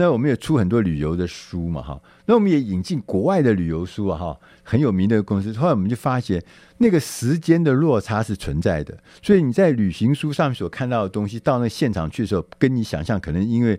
[0.00, 2.00] 那我们也出很多旅游的书嘛，哈。
[2.24, 5.52] 那我们也引进国外的旅游书啊，哈，很有名的公司。
[5.52, 6.42] 后来我们就发现，
[6.78, 8.96] 那个时间的落差是存在的。
[9.22, 13.78] 所以你在旅行书上面所看到的东西，到那现场去的时候，跟你想象可能因为，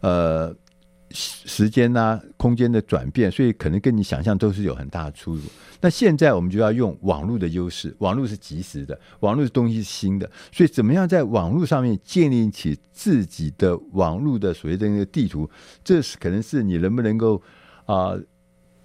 [0.00, 0.52] 呃。
[1.12, 5.42] 时间呐、空间的转变，所以可能跟你想象都是有很大的出入。
[5.80, 15.50] 那现在我们就要用网络的优势，网络是及时的，网络的东西是新的，所以怎么样在网络上面建立起自己的网络的所谓的那个地图，
[15.82, 17.42] 这是可能是你能不能够
[17.86, 18.14] 啊，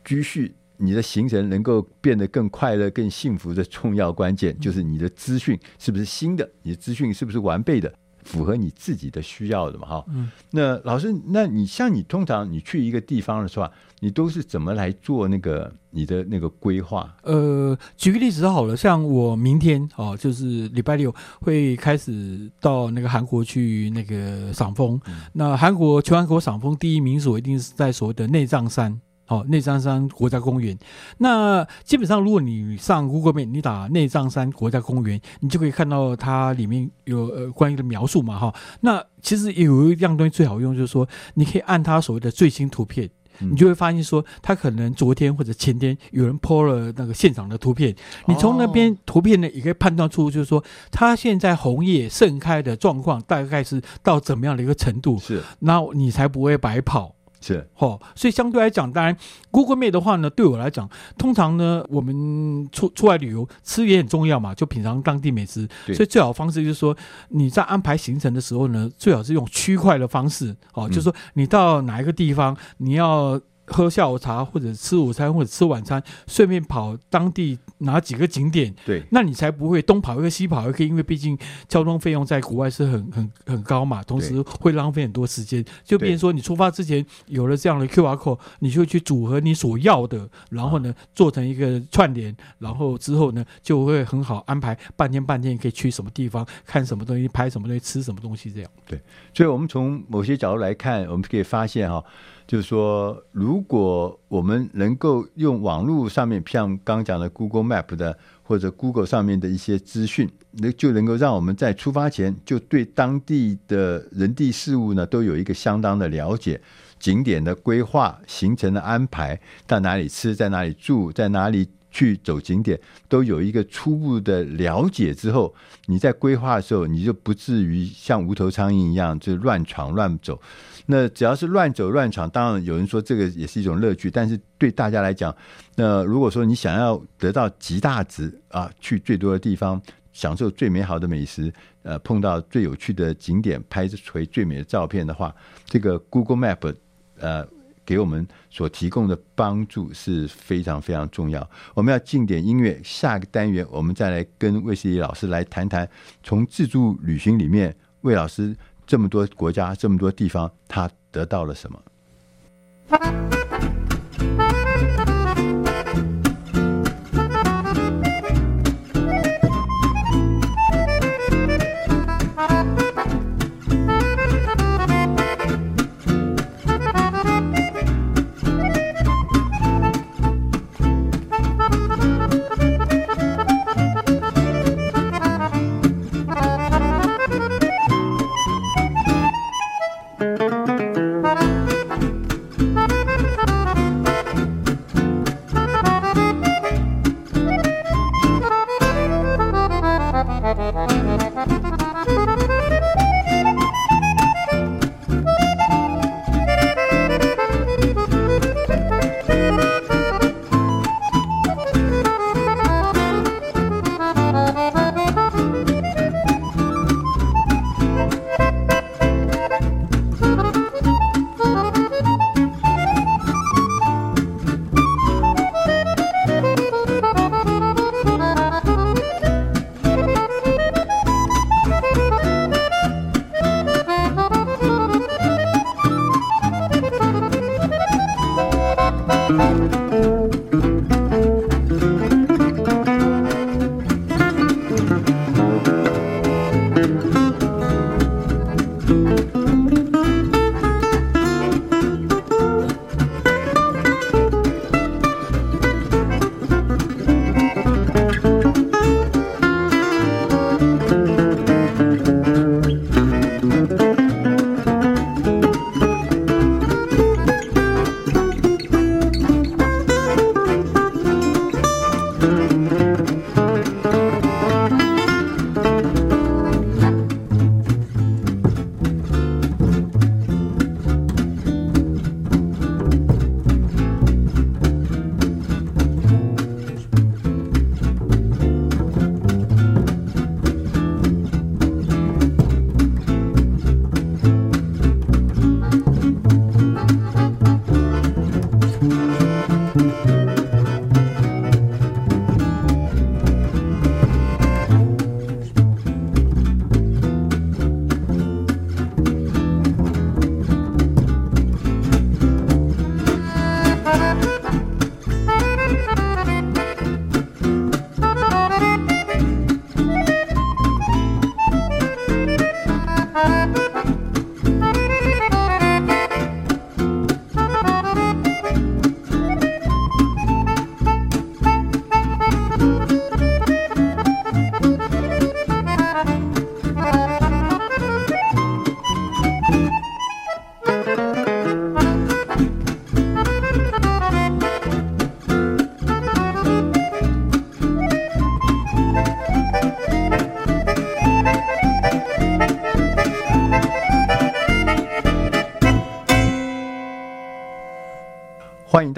[0.04, 7.94] 继续你的行程能够变得更快乐、更幸福的重要关键，就是你的资讯是不是新的，你的资讯是不是完备的。
[8.26, 9.88] 符合你自己的需要的嘛？
[9.88, 13.70] 哈，嗯，那老师，那你像你通常你去一个地方的时候，
[14.02, 17.16] 你都是怎么来做那个你的那个规划？
[17.22, 25.00] 呃，举个例子好了，像我明天哦，就是礼拜六会开始到那个韩国去那个赏枫。
[25.06, 29.00] 嗯，那韩国全韩国赏枫第一名所一定是在所谓的内藏山。
[29.26, 30.78] 好，内藏山国家公园。
[31.18, 38.54] 那基本上，如果你上 Google Map，你打内藏山国家公园，你就可以看到它里面有呃关于的描述嘛，哈。
[38.82, 43.10] 那其实有一样东西最好用，就是说你可以按它所谓的最新图片，
[43.40, 47.96] 你就会发现说，它可能昨天或者前天有人 po 了那个现场的图片，
[48.28, 57.15] 你从那边图片呢，也可以判断出，就是说它现在红叶盛开的状况大概是到怎么样的一个程度，是，那你才不会白跑。
[57.46, 59.16] 是，哦，所以相对来讲，当然
[59.52, 65.68] ，Google Map 的话呢，对我来讲，通常呢，我们出出来旅游，吃也很重要嘛，就品尝当地美食。
[65.94, 66.98] 所以最好的方式就是说，
[67.30, 73.40] 你在安排行程的时候呢，最好是用区块的方式，哦，就是说你到哪一个地方，你要。
[73.68, 78.74] 喝下午茶，或者吃午餐，或者吃晚餐，顺便跑当地哪几个景点？
[78.86, 81.38] 对，那你才不会东跑一个西跑一个，因为毕竟
[81.68, 85.66] 交通费用在国外是很很很高嘛，同时会浪费很多时间。
[85.84, 98.70] 就变成说，你出发之前有了这样的 QR code，你就去组合你所要的，然后呢做成一个串联，然后之后呢就会很好安排半天半天可以去什么地方看什么东西，拍什么东西，吃什么东西这样。
[98.86, 99.02] 对，
[99.34, 102.04] 所以我们从某些角度来看，我们可以发现哈。
[102.48, 116.62] 就是说，如果我们能够用网络上面，像刚讲的 Google Map 的或者 Google 上面的一些资讯，那就能够让我们在出发前就对当地的人地事物呢都有一个相当的了解，
[117.00, 125.52] 景点的规划、行程的安排，到哪里吃，在哪里住，在哪里去走景点，都有一个初步的了解之后，
[125.88, 130.40] 你在规划的时候，你就不至于像无头苍蝇一样就乱闯乱走。
[130.88, 135.36] 那只要是乱走乱闯，当然有人说这个也是一种乐趣，但是对大家来讲，
[135.76, 139.82] 那如果说你想要得到极大值啊，去最多的地方，
[140.14, 145.34] 享受最美好的美食，呃，碰到最有趣的景点，拍回最美的照片的话，
[145.66, 146.76] 这个 Google Map
[147.20, 147.44] 呃
[147.84, 151.50] 给我们所提供的帮助是非常非常重要。
[151.74, 155.90] 我们要进点音乐，下个单元我们再来跟魏斯理老师来谈谈
[156.22, 158.56] 从自助旅行里面魏老师。
[158.86, 163.35] 这么多国家，这么多地方，他得到了什么？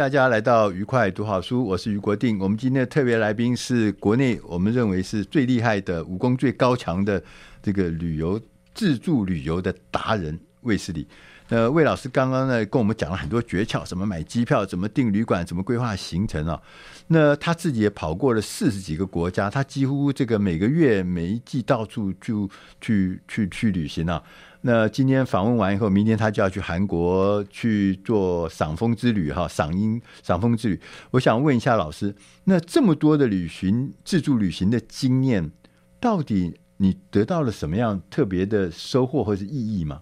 [0.08, 2.40] 大家来到愉快读好书，我是于国定。
[2.40, 7.22] 我们今天的特别来宾是国内我们认为是最厉害的、武功最高强的
[7.62, 8.40] 这个旅游
[8.74, 11.06] 自助旅游的达人卫斯理。
[11.50, 16.58] 那魏老师刚刚呢跟我们讲了很多诀窍，怎么买机票，怎么订旅馆，怎么规划行程啊。
[17.08, 22.50] 那他自己也跑过了四十几个国家，他几乎这个每个月每一季到处就
[22.80, 24.24] 去去去旅行啊。
[24.62, 30.80] 那今天访问完以后，明天他就要去韩国去做赏风之旅哈，赏樱赏风之旅。
[31.12, 35.52] 我想问一下老师，那这么多的旅行自助旅行的经验，
[36.00, 40.02] 到底你得到了什么样特别的收获或是意义吗？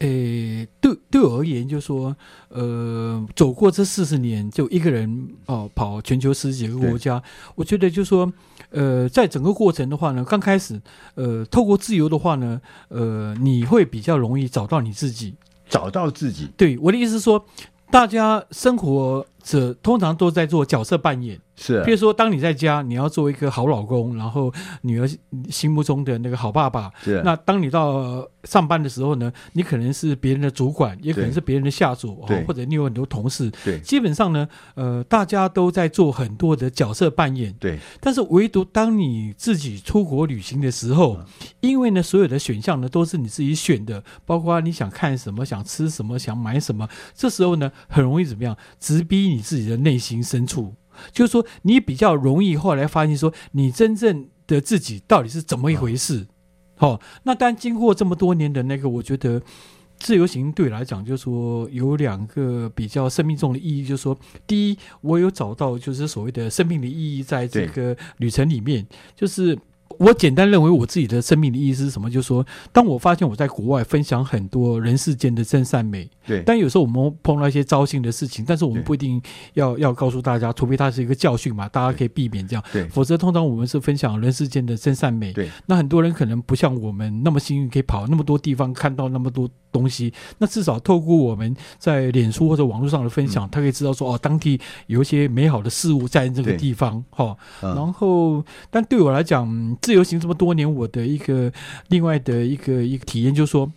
[0.00, 2.14] 诶、欸，对对我而言，就是说，
[2.48, 7.22] 呃，走过这四十年，就一个人哦，跑全球十几个国家，
[7.54, 8.32] 我觉得就是说，
[8.70, 10.80] 呃，在整个过程的话呢，刚开始，
[11.14, 15.34] 呃，透过自由的话呢，呃，你会比较容易找到你自己，
[15.68, 16.48] 找到自己。
[16.56, 17.44] 对，我的意思是说，
[17.90, 21.38] 大家生活者通常都在做角色扮演。
[21.62, 24.50] 是，比如说，当你在家，你要做一个好老公，然后
[24.80, 25.06] 女儿
[25.50, 26.90] 心目中的那个好爸爸。
[27.04, 27.20] 是。
[27.22, 33.52] 那当你到上班的时候呢，你可能是别人的主管，也可能是别人的下属，哦，或者你有很多同事。
[33.62, 33.78] 对。
[33.80, 37.52] 基本上呢，呃，大家都在做很多的角色扮演。
[37.60, 37.78] 对。
[38.00, 41.18] 但是唯独当你自己出国旅行的时候，
[41.60, 48.56] 因为呢，所有的选项呢都是你自己选的，包括你想看什么、想吃什么、想买什么，这时候呢，很容易怎么样？
[48.78, 50.74] 直逼你自己的内心深处。
[51.12, 56.26] 就是说，你比较容易后来发现说，你真正的自己到底是怎么一回事？
[56.76, 59.42] 好、哦，那但经过这么多年的那个，我觉得
[59.98, 69.58] 自由行对来讲，就是说有两个比较生命中的意义，就是说，第一，我有找到就是所谓的生命的意义，在这个旅程里面，就是。
[69.98, 72.08] 我简单认为，我自己的生命的意义是什么？
[72.08, 76.42] 就是说，当我发现我在国外分享很多人世间的真善美，对。
[76.46, 79.20] 但有时候我们碰到一些糟心的事情，但是我们不一定
[79.54, 82.64] 要要告诉大家，除非它是一个教训嘛，大家可以避免这样。
[82.72, 82.88] 对。
[82.88, 85.32] 否则，通常我们是分享人世间的真善美。
[85.32, 85.50] 对。
[85.66, 90.12] 那很多人可能不像我们那么幸运，可以跑那么多地方，看到那么多东西。
[90.38, 97.02] 那至少透过我们在脸书或者网络上的分享，嗯、他可以知道说，哦，当地有一些美好的事物在这个地方。
[97.10, 97.36] 哈。
[97.60, 101.52] 然后，但对我来讲，自由行这么多年，我的一个
[101.88, 103.70] 另外的一个一个体验就是说，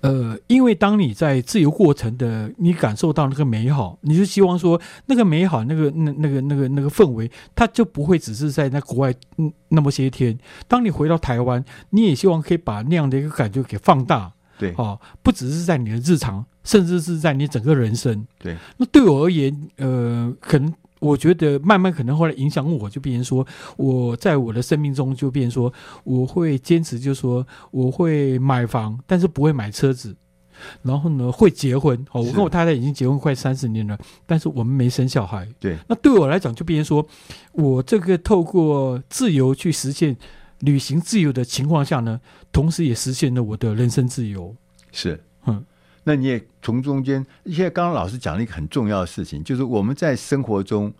[0.00, 10.36] 呃，因为当你在自由过程的，你感受到那个美好，你就希望说那个美好，那个那那个那个那个氛围，它就不会只是在那国外嗯那么些天。
[10.66, 14.32] 当你回到台湾，你也希望可以把那样的一个感觉给放大，
[14.62, 18.56] 对，哦，不只是在你的日常，甚至是在你整个人生，对。
[18.76, 20.72] 那对我而言，呃，可能。
[21.02, 23.44] 我觉得慢慢可能后来影响我，就变成说，
[23.76, 25.72] 我在我的生命中就变成说，
[26.04, 30.14] 我会坚持，就是说我会买房，但是不会买车子。
[30.82, 31.98] 然后呢，会结婚。
[32.12, 35.44] 哦，我跟我太太已经结婚快三十年了，但是我们没生小孩。
[35.58, 35.76] 对。
[35.88, 37.04] 那对我来讲，就变成说，
[37.50, 40.16] 我这个透过自由去实现
[40.62, 44.56] 旅行自由的情况下呢，同时也实现了我的人生自由。
[44.90, 45.22] 是。
[45.46, 45.64] 嗯。
[46.04, 50.92] 那你也从中间，现在刚刚老师讲了一个很重要的事情，就是我们在生活中，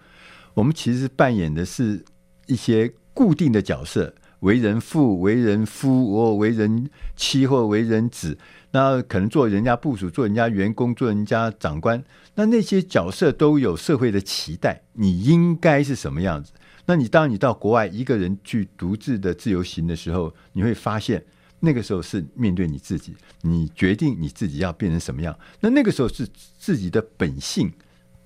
[0.54, 2.04] 我们其实扮演的是
[2.46, 8.38] 一些固定的角色，为人父、为人夫，或为人妻，或为人子。
[8.70, 12.02] 那可能做人家部署，做人家员工，做人家长官。
[12.36, 16.52] 那那些角色都有社会的期待，你应该是什么样子？
[16.86, 21.24] 那你当你到国外一个人去独自的自由行的时候，你会发现。
[21.64, 25.38] 那个时候是面对你自己，你决定你自己要变成什么样。
[25.60, 26.28] 那那个时候是
[26.58, 27.72] 自己的本性、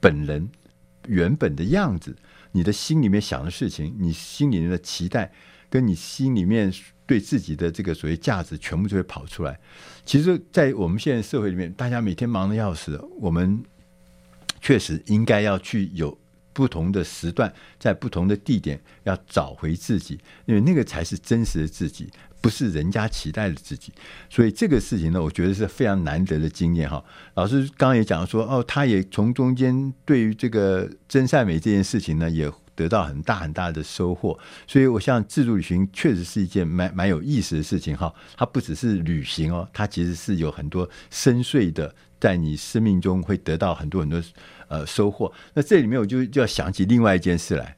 [0.00, 0.48] 本人
[1.06, 2.16] 原本的样子，
[2.52, 5.30] 你的心里面想的事情，你心里面的期待，
[5.68, 6.72] 跟你心里面
[7.04, 9.60] 对自己的这个所谓价值，全部就会跑出来。
[10.06, 13.62] 其实，在我们现在社会里面，大家每天忙得要死，我们
[14.62, 16.18] 确实应该要去有
[16.56, 22.08] 不同的时段，在不同的地点，要找回自己，因为那个才是真实的自己。
[22.40, 23.92] 不是人家期待的自己，
[24.30, 27.02] 所以这个事情呢，我觉得是非常难得的经验哈。
[27.34, 34.38] 老师刚刚也讲说，哦，他也从中间对于这个真善美这件事情呢，也得到很大很大的收获。
[34.68, 38.14] 所以，我想自助旅行确实是一件蛮蛮有意思的事情哈。
[38.36, 44.22] 它不只是旅行哦，它其实是有很多深邃的，在你生命中会得到很多很多
[44.68, 45.32] 呃收获。
[45.54, 47.76] 那这里面我就就要想起另外一件事来，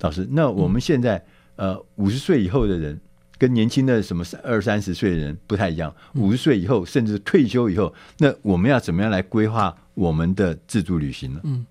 [0.00, 1.24] 老师，那我们现在
[1.56, 3.00] 呃五十岁以后的人。
[3.40, 11.40] 跟年轻的什么二三十岁的人不太一样，五十岁以后甚至退休以后，那我们要怎么样来规划我们的自助旅行呢？
[11.42, 11.66] 嗯，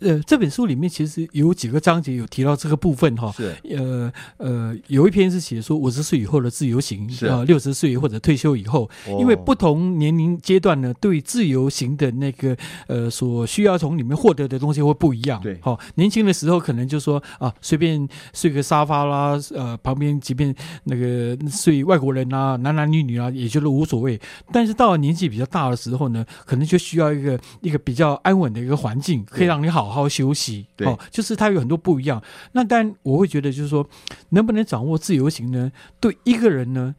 [0.00, 3.30] 呃，这本书里面其实有几个章节有提到这个部分哈。
[3.30, 3.54] 是。
[3.70, 12.56] 呃呃，有一篇是写说五十岁以后的自由行，是啊，六十岁或者退休以后，哦、因为不同年龄阶段呢，对自由行的那个
[12.88, 15.40] 呃所需要从里面获得的东西会不一样。
[15.40, 15.56] 对。
[15.60, 20.52] 好、哦，年轻的时候可能就说啊，随便睡个沙发啦，呃，旁边即便
[20.82, 24.20] 那个睡外国人啊，男男女女啊，也觉得无所谓。
[24.52, 27.38] 但是到了年纪比较大的时候呢，可能就需要一个。
[27.68, 30.66] 一个比较安稳的一个环境，可以让你好好休息。
[30.74, 32.22] 对，哦，就是它有很多不一样。
[32.52, 33.86] 那当然，我会觉得就是说，
[34.30, 35.70] 能不能掌握自由行呢？
[36.00, 36.94] 对一个人呢，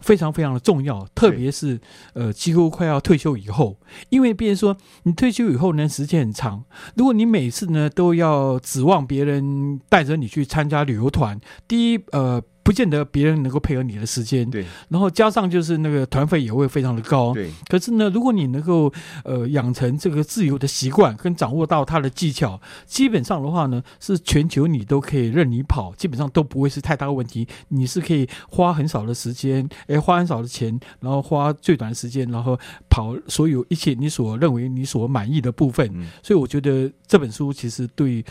[0.00, 1.06] 非常非常的重要。
[1.14, 1.80] 特别是
[2.12, 3.78] 呃，几乎快要退休以后，
[4.10, 6.62] 因为别人说你退休以后呢，时间很长。
[6.94, 12.42] 如果你每次呢都要指望别人带着你去参加旅游团，第一呃。
[12.62, 14.64] 不见得别人能够配合你的时间，对。
[14.88, 17.50] 然后加上就是那个团费也会非常的高，对。
[17.68, 18.92] 可是呢，如果你能够
[19.24, 27.48] 呃养成这个自由的习惯，跟掌握到它的技巧，基本上的话呢，是全球你都可以任你跑，基本上都不会是太大的问题。
[27.68, 32.58] 你是可以花很少的时间，诶，花很少的钱，然后花最短的时间，然后
[32.88, 35.90] 跑所有一切你所认为你所满意的部分。
[35.94, 36.08] 嗯。
[36.22, 38.24] 所以我觉得这本书其实对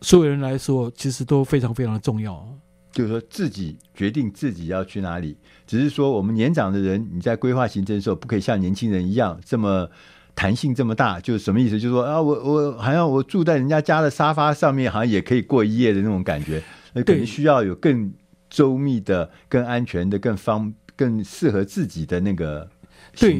[0.00, 2.46] 所有人来说，其实都非常非常的重要。
[2.92, 5.36] 就是说自己决定自己要去哪里，
[5.66, 9.90] 只是说我们年长的人，你在规划行程的时候，不可以像年轻人一样这么
[10.34, 11.18] 弹性这么大。
[11.18, 11.80] 就是什么意思？
[11.80, 16.62] 就是说啊，我我好像我住在人家家的沙发上面，好像也可以过一夜的那种感觉。
[16.92, 18.12] 那肯定需要有更
[18.50, 22.68] 周密的、更安全的、更方、更适合自己的那个。
[23.16, 23.38] 对，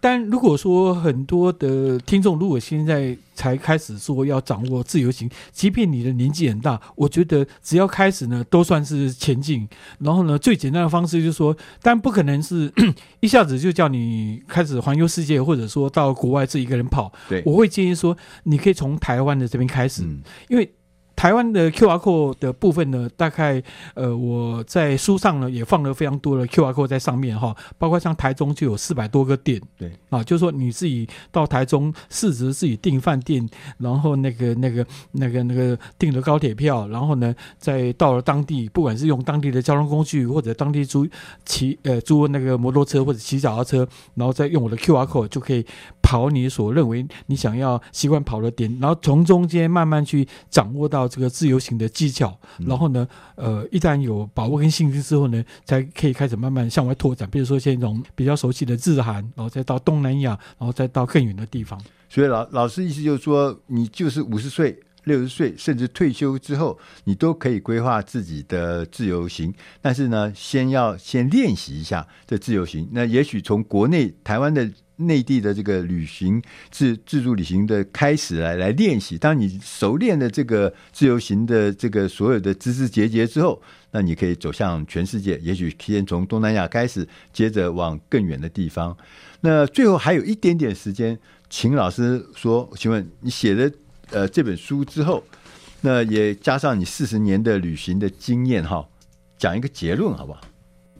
[0.00, 9.68] 但如果说很多的听众如果现在才开始说要掌握自由行，即便你的年纪很大，我觉得只要开始呢，都算是前进。
[10.00, 12.72] 然后呢，最简单的方式就是说，但不可能是
[13.20, 17.12] 一下子就叫你开始环游世界，或者说到国外自己一个人跑。
[17.28, 20.68] 对，我会建议说，你可以从台湾的这边开始，嗯、因为。
[21.22, 23.62] 台湾的 QR code 的部分呢，大概
[23.94, 33.48] 呃，我在书上呢也放了非常多的 QR code 在上面哈，包括像台中就有四百多个点，对啊，就是说你自己到台中试着自己订饭店，
[33.78, 41.06] 然后那个那个那个那个订了高铁票，然后呢再到了当地，不管是用当地的交通工具或者当地租
[41.44, 45.64] 骑呃租那个摩托车或者骑脚踏车，然后再用我的 QR code 就可以
[46.02, 51.08] 跑你所认为你想要习惯跑的点，然后从中间慢慢去掌握到。
[51.12, 52.34] 这个自由行的技巧，
[52.66, 57.28] 然后呢，呃，一旦有把握跟信心之后呢，才可以开始慢慢向外拓展。
[57.30, 61.78] 比如说，像这种比较熟悉的日韩，然后再到东南亚，然后再到更远的地方。
[62.08, 69.52] 所以老老师意思就是说，你就是五十岁、六十岁，甚至退休之后，你都可以规划自己的自由行。
[69.82, 72.88] 但是呢，先要先练习一下这自由行。
[72.92, 74.70] 那也许从国内台湾的。
[75.06, 85.38] 内地的这个旅行自自助旅行的开始来来练习，当你熟练的这个自由行的这个所有的枝枝节节之后，那你可以走向全世界。
[85.42, 88.96] 也许先从东南亚开始，接着往更远的地方。
[89.40, 91.18] 那最后还有一点点时间，
[91.50, 93.70] 请老师说，请问你写了
[94.10, 95.22] 呃这本书之后，
[95.80, 98.88] 那也加上你四十年的旅行的经验哈，
[99.36, 100.40] 讲一个结论好不好？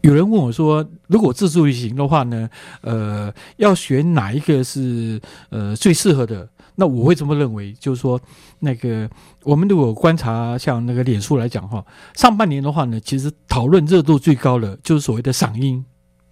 [0.03, 2.48] 有人问我说：“如果自助旅行的话呢，
[2.82, 8.20] 呃，要选哪一个是呃最适合的？”那我会这么认为，就是说，
[8.59, 9.09] 那个
[9.42, 11.84] 我们如果观察像那个脸书来讲哈，
[12.14, 15.84] 上半年的话呢，其实讨论热度最高的就是所谓的赏樱，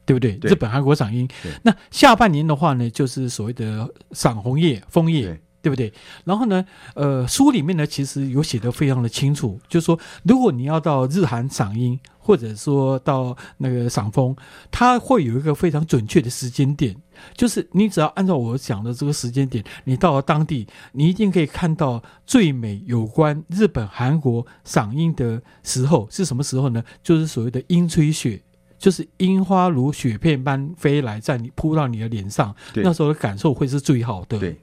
[0.04, 0.32] 对不对？
[0.36, 1.28] 对，日本、韩国赏樱。
[1.62, 5.40] 那下半年的话呢，就是所谓的赏红叶、枫叶。
[5.62, 5.92] 对不对？
[6.24, 14.36] 然后呢，呃，书里面呢其实有写得非常的清楚，就是说，如果你要到日韩赏樱，或者说到那个赏枫，
[14.70, 16.96] 它会有一个非常准确的时间点，
[17.34, 26.82] 就是你只要按照我讲的这个时间点，你到了当地，你一定可以看到最美有关日本、韩国赏樱的时候是什么时候呢？
[27.02, 28.40] 就是所谓的樱吹雪。
[28.78, 34.38] 就是樱花如雪片般飞来，在你扑到你的脸上，那时候的感受会是最好的。
[34.38, 34.56] 对。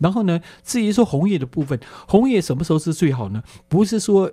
[0.00, 3.42] 然后呢，至于说红叶的部分，红叶什么时候是最好呢？
[3.68, 4.30] 不是说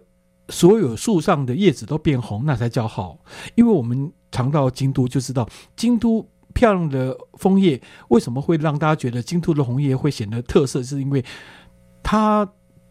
[0.50, 3.20] 所有树上的叶子都变红那才叫好，
[3.56, 11.24] 因为我们常到京都就知道，京都漂亮的枫叶为什么会让大家觉得京都的红叶会显得特色，是因为
[12.04, 12.48] 它。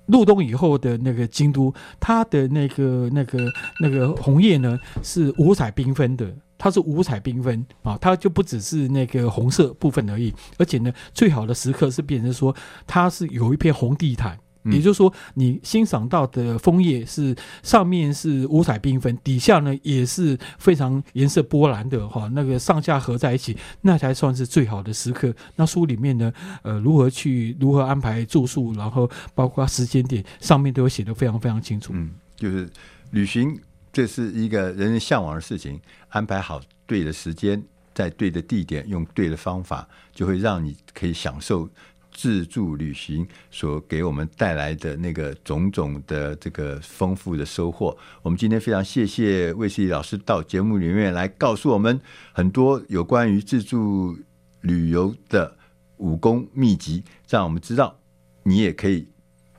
[0.07, 6.31] 入冬以后的那个京都，它的那个、那个、那个红叶呢，是五彩缤纷的。
[6.57, 12.55] 它是五彩缤纷啊，它就不只是那个红色部分而已，而且呢，最好的时刻是变成说，
[12.87, 25.35] 它是有一片红地毯，嗯、也就是说，你欣赏到的枫叶是上面是五彩缤纷，底下呢也是非常颜色波澜的哈，那个上下合在一起，那才算是最好的时刻。
[25.57, 26.33] 那书里面呢，
[26.63, 31.93] 呃，如何去如何安排住宿，然后包括时间点，上面都有写得非常非常清楚。
[31.95, 32.69] 嗯，就是
[33.11, 33.59] 旅行，
[33.95, 37.63] 这是一个人人向往的事情，安排好对的时间，
[37.95, 41.71] 在对的地点，用对的方法，就会让你可以享受。
[42.17, 52.01] 自助旅行所给我们带来的那个种种的这个丰富的收获，我们今天非常谢谢卫斯理老师到节目里面来告诉我们
[52.33, 54.17] 很多有关于自助
[54.61, 55.57] 旅游的
[55.97, 57.99] 武功秘籍，让我们知道
[58.45, 59.09] 你也可以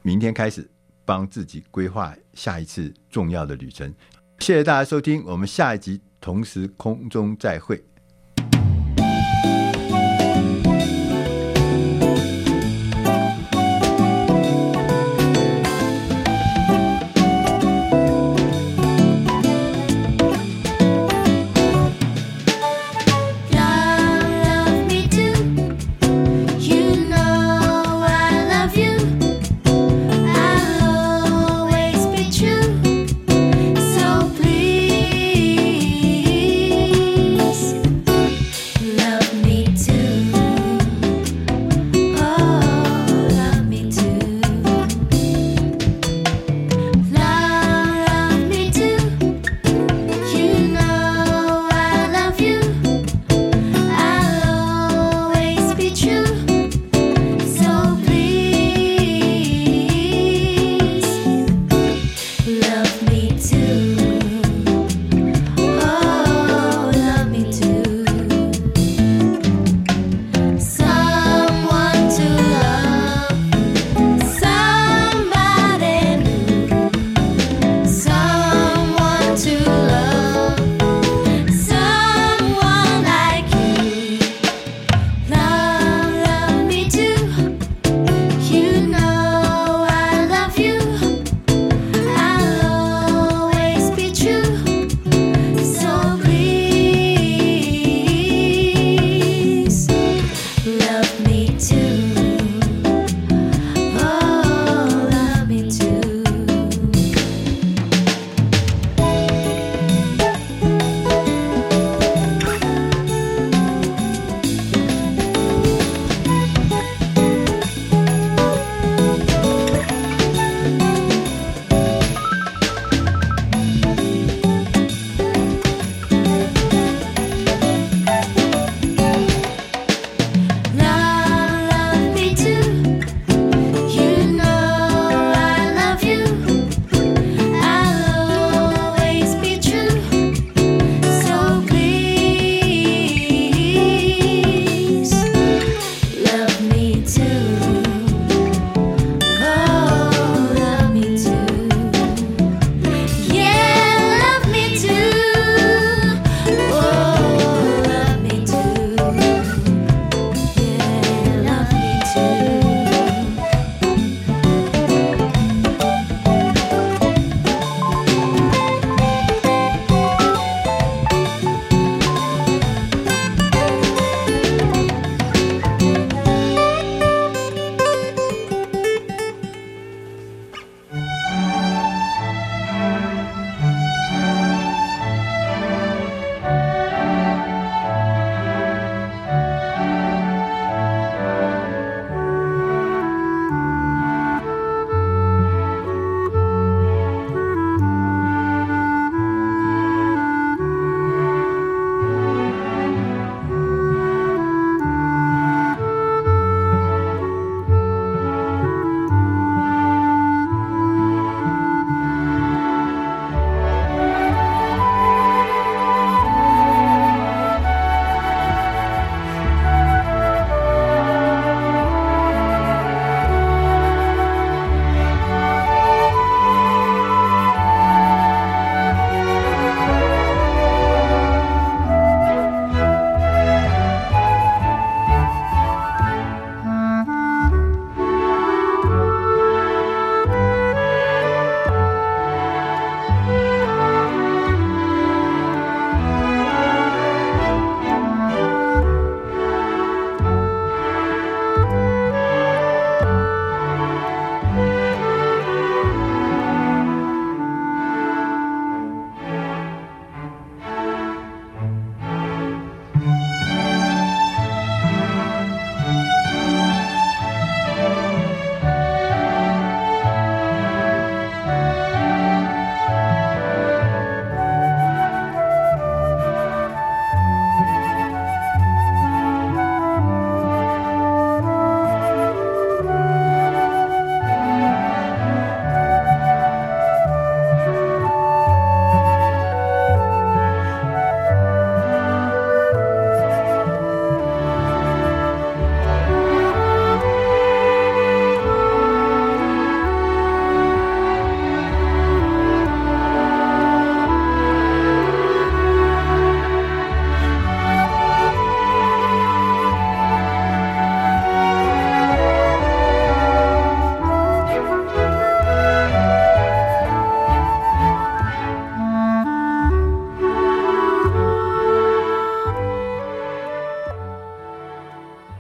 [0.02, 0.66] 明天开始
[1.04, 3.94] 帮自己规划下一次重要的旅程。
[4.40, 7.84] 谢谢大家收听，我们下一集同时空中再会。